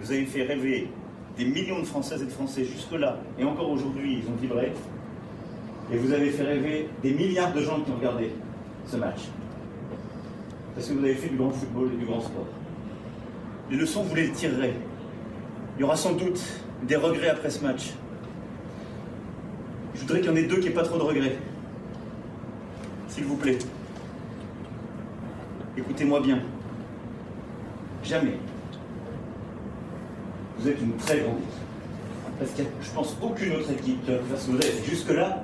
Vous 0.00 0.12
avez 0.12 0.26
fait 0.26 0.42
rêver 0.42 0.88
des 1.36 1.44
millions 1.44 1.80
de 1.80 1.84
Françaises 1.84 2.22
et 2.22 2.26
de 2.26 2.30
Français 2.30 2.64
jusque-là, 2.64 3.18
et 3.38 3.44
encore 3.44 3.70
aujourd'hui, 3.70 4.20
ils 4.22 4.28
ont 4.28 4.36
vibré. 4.36 4.72
Et 5.92 5.96
vous 5.96 6.12
avez 6.12 6.30
fait 6.30 6.42
rêver 6.42 6.88
des 7.02 7.12
milliards 7.12 7.52
de 7.52 7.60
gens 7.60 7.80
qui 7.80 7.90
ont 7.90 7.96
regardé 7.96 8.32
ce 8.86 8.96
match. 8.96 9.20
Parce 10.74 10.88
que 10.88 10.94
vous 10.94 11.04
avez 11.04 11.14
fait 11.14 11.28
du 11.28 11.36
grand 11.36 11.50
football 11.50 11.90
et 11.94 11.96
du 11.96 12.04
grand 12.04 12.20
sport. 12.20 12.46
Les 13.70 13.76
leçons, 13.76 14.02
vous 14.02 14.14
les 14.14 14.30
tirerez. 14.30 14.74
Il 15.76 15.80
y 15.82 15.84
aura 15.84 15.96
sans 15.96 16.12
doute 16.12 16.42
des 16.82 16.96
regrets 16.96 17.30
après 17.30 17.50
ce 17.50 17.62
match. 17.62 17.92
Je 19.94 20.00
voudrais 20.00 20.20
qu'il 20.20 20.30
y 20.30 20.32
en 20.32 20.36
ait 20.36 20.44
deux 20.44 20.58
qui 20.58 20.68
n'aient 20.68 20.74
pas 20.74 20.84
trop 20.84 20.98
de 20.98 21.02
regrets. 21.02 21.38
S'il 23.08 23.24
vous 23.24 23.36
plaît. 23.36 23.58
Écoutez-moi 25.76 26.20
bien. 26.20 26.40
Jamais 28.02 28.38
vous 30.58 30.68
êtes 30.68 30.80
une 30.80 30.96
très 30.96 31.20
grande 31.20 31.38
équipe. 31.38 32.38
Parce 32.38 32.50
qu'il 32.52 32.64
n'y 32.64 32.70
a, 32.70 32.72
je 32.82 32.90
pense, 32.90 33.16
aucune 33.20 33.52
autre 33.54 33.70
équipe 33.72 34.04
qui 34.04 34.10
va 34.10 34.18
faire 34.18 34.38
ce 34.38 34.50
que 34.50 34.90
jusque-là 34.90 35.42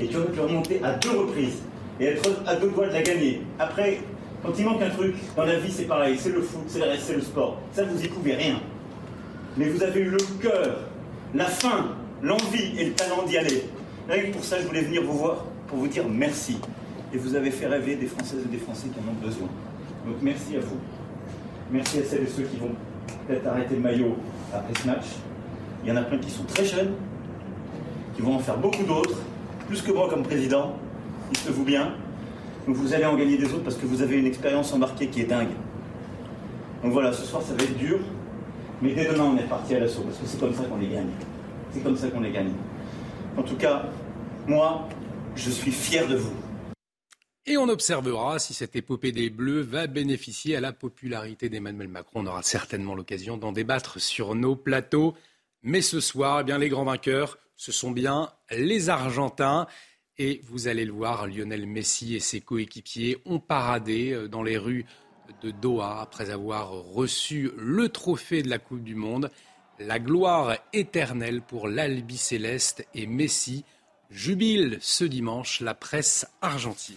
et 0.00 0.06
qui 0.06 0.16
aurait 0.16 0.30
pu 0.30 0.40
remonter 0.40 0.80
à 0.82 0.92
deux 0.94 1.10
reprises 1.10 1.62
et 2.00 2.06
être 2.06 2.28
à 2.46 2.56
deux 2.56 2.68
doigts 2.68 2.88
de 2.88 2.92
la 2.92 3.02
gagner. 3.02 3.42
Après, 3.58 4.00
quand 4.42 4.52
il 4.58 4.64
manque 4.64 4.82
un 4.82 4.90
truc, 4.90 5.14
dans 5.36 5.44
la 5.44 5.58
vie 5.58 5.72
c'est 5.72 5.84
pareil, 5.84 6.16
c'est 6.18 6.32
le 6.32 6.42
foot, 6.42 6.64
c'est 6.66 6.80
le 6.80 6.86
c'est 6.98 7.14
le 7.14 7.22
sport. 7.22 7.60
Ça, 7.72 7.84
vous 7.84 8.02
y 8.02 8.08
pouvez 8.08 8.34
rien. 8.34 8.60
Mais 9.56 9.68
vous 9.68 9.82
avez 9.82 10.00
eu 10.00 10.10
le 10.10 10.18
cœur, 10.40 10.80
la 11.34 11.46
faim, 11.46 11.96
l'envie 12.22 12.78
et 12.78 12.86
le 12.86 12.92
talent 12.92 13.22
d'y 13.26 13.38
aller. 13.38 13.64
Rien 14.08 14.30
pour 14.32 14.44
ça, 14.44 14.60
je 14.60 14.66
voulais 14.66 14.82
venir 14.82 15.02
vous 15.02 15.16
voir 15.16 15.44
pour 15.68 15.78
vous 15.78 15.88
dire 15.88 16.04
merci. 16.08 16.58
Et 17.12 17.16
vous 17.16 17.36
avez 17.36 17.50
fait 17.50 17.66
rêver 17.66 17.94
des 17.94 18.06
Françaises 18.06 18.40
et 18.44 18.48
des 18.48 18.58
Français 18.58 18.88
qui 18.88 18.98
en 18.98 19.10
ont 19.10 19.26
besoin. 19.26 19.48
Donc 20.04 20.16
merci 20.20 20.56
à 20.56 20.60
vous. 20.60 20.78
Merci 21.70 22.00
à 22.00 22.04
celles 22.04 22.24
et 22.24 22.26
ceux 22.26 22.42
qui 22.42 22.56
vont 22.56 22.74
peut-être 23.26 23.46
arrêter 23.46 23.74
le 23.74 23.80
maillot 23.80 24.16
après 24.52 24.72
ce 24.80 24.86
match. 24.86 25.04
Il 25.82 25.88
y 25.88 25.92
en 25.92 25.96
a 25.96 26.02
plein 26.02 26.18
qui 26.18 26.30
sont 26.30 26.44
très 26.44 26.64
jeunes, 26.64 26.92
qui 28.16 28.22
vont 28.22 28.36
en 28.36 28.38
faire 28.38 28.56
beaucoup 28.56 28.84
d'autres, 28.84 29.18
plus 29.66 29.82
que 29.82 29.92
moi 29.92 30.08
comme 30.08 30.22
président, 30.22 30.76
dites-vous 31.32 31.64
bien. 31.64 31.92
Donc 32.66 32.76
vous 32.76 32.94
allez 32.94 33.04
en 33.04 33.16
gagner 33.16 33.36
des 33.36 33.52
autres 33.52 33.64
parce 33.64 33.76
que 33.76 33.86
vous 33.86 34.02
avez 34.02 34.18
une 34.18 34.26
expérience 34.26 34.72
embarquée 34.72 35.08
qui 35.08 35.20
est 35.20 35.26
dingue. 35.26 35.52
Donc 36.82 36.92
voilà, 36.92 37.12
ce 37.12 37.24
soir 37.24 37.42
ça 37.42 37.54
va 37.54 37.62
être 37.62 37.76
dur, 37.76 37.98
mais 38.80 38.94
dès 38.94 39.06
demain 39.06 39.24
on 39.34 39.36
est 39.36 39.48
parti 39.48 39.74
à 39.74 39.80
l'assaut 39.80 40.02
parce 40.02 40.18
que 40.18 40.26
c'est 40.26 40.40
comme 40.40 40.54
ça 40.54 40.64
qu'on 40.64 40.78
les 40.78 40.88
gagne. 40.88 41.08
C'est 41.72 41.80
comme 41.80 41.96
ça 41.96 42.08
qu'on 42.08 42.20
les 42.20 42.30
gagne. 42.30 42.52
En 43.36 43.42
tout 43.42 43.56
cas, 43.56 43.86
moi, 44.46 44.86
je 45.34 45.50
suis 45.50 45.72
fier 45.72 46.06
de 46.06 46.16
vous. 46.16 46.32
Et 47.46 47.58
on 47.58 47.68
observera 47.68 48.38
si 48.38 48.54
cette 48.54 48.74
épopée 48.74 49.12
des 49.12 49.28
Bleus 49.28 49.60
va 49.60 49.86
bénéficier 49.86 50.56
à 50.56 50.60
la 50.60 50.72
popularité 50.72 51.50
d'Emmanuel 51.50 51.88
Macron. 51.88 52.20
On 52.22 52.26
aura 52.26 52.42
certainement 52.42 52.94
l'occasion 52.94 53.36
d'en 53.36 53.52
débattre 53.52 54.00
sur 54.00 54.34
nos 54.34 54.56
plateaux. 54.56 55.14
Mais 55.62 55.82
ce 55.82 56.00
soir, 56.00 56.40
eh 56.40 56.44
bien, 56.44 56.56
les 56.56 56.70
grands 56.70 56.84
vainqueurs, 56.84 57.36
ce 57.56 57.70
sont 57.70 57.90
bien 57.90 58.32
les 58.50 58.88
Argentins. 58.88 59.66
Et 60.16 60.40
vous 60.44 60.68
allez 60.68 60.86
le 60.86 60.92
voir, 60.92 61.26
Lionel 61.26 61.66
Messi 61.66 62.14
et 62.14 62.20
ses 62.20 62.40
coéquipiers 62.40 63.18
ont 63.26 63.40
paradé 63.40 64.12
euh, 64.12 64.26
dans 64.26 64.42
les 64.42 64.56
rues 64.56 64.86
de 65.42 65.50
Doha 65.50 66.00
après 66.00 66.30
avoir 66.30 66.70
reçu 66.70 67.50
le 67.58 67.90
trophée 67.90 68.42
de 68.42 68.48
la 68.48 68.58
Coupe 68.58 68.82
du 68.82 68.94
Monde. 68.94 69.30
La 69.78 69.98
gloire 69.98 70.56
éternelle 70.72 71.42
pour 71.42 71.68
l'Albi 71.68 72.16
Céleste 72.16 72.86
et 72.94 73.06
Messi 73.06 73.64
jubile 74.08 74.78
ce 74.80 75.04
dimanche 75.04 75.60
la 75.60 75.74
presse 75.74 76.26
argentine. 76.40 76.96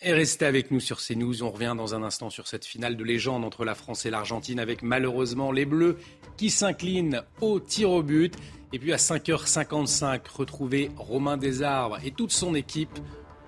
Et 0.00 0.12
restez 0.12 0.46
avec 0.46 0.70
nous 0.70 0.78
sur 0.78 0.98
CNews. 0.98 1.42
On 1.42 1.50
revient 1.50 1.74
dans 1.76 1.94
un 1.94 2.04
instant 2.04 2.30
sur 2.30 2.46
cette 2.46 2.64
finale 2.64 2.96
de 2.96 3.02
légende 3.02 3.44
entre 3.44 3.64
la 3.64 3.74
France 3.74 4.06
et 4.06 4.10
l'Argentine 4.10 4.60
avec 4.60 4.82
malheureusement 4.82 5.50
les 5.50 5.64
Bleus 5.64 5.98
qui 6.36 6.50
s'inclinent 6.50 7.22
au 7.40 7.58
tir 7.58 7.90
au 7.90 8.02
but. 8.02 8.34
Et 8.72 8.78
puis 8.78 8.92
à 8.92 8.96
5h55, 8.96 10.20
retrouver 10.32 10.90
Romain 10.96 11.36
Desarbres 11.36 11.98
et 12.04 12.12
toute 12.12 12.30
son 12.30 12.54
équipe 12.54 12.96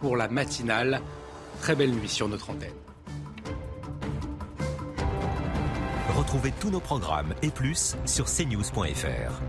pour 0.01 0.17
la 0.17 0.29
matinale. 0.29 1.03
Très 1.61 1.77
belle 1.77 1.93
nuit 1.93 2.09
sur 2.09 2.29
notre 2.29 2.51
antenne. 2.51 2.71
Retrouvez 6.17 6.53
tous 6.59 6.71
nos 6.71 6.81
programmes 6.81 7.35
et 7.43 7.51
plus 7.51 7.97
sur 8.07 8.27
cnews.fr. 8.27 9.41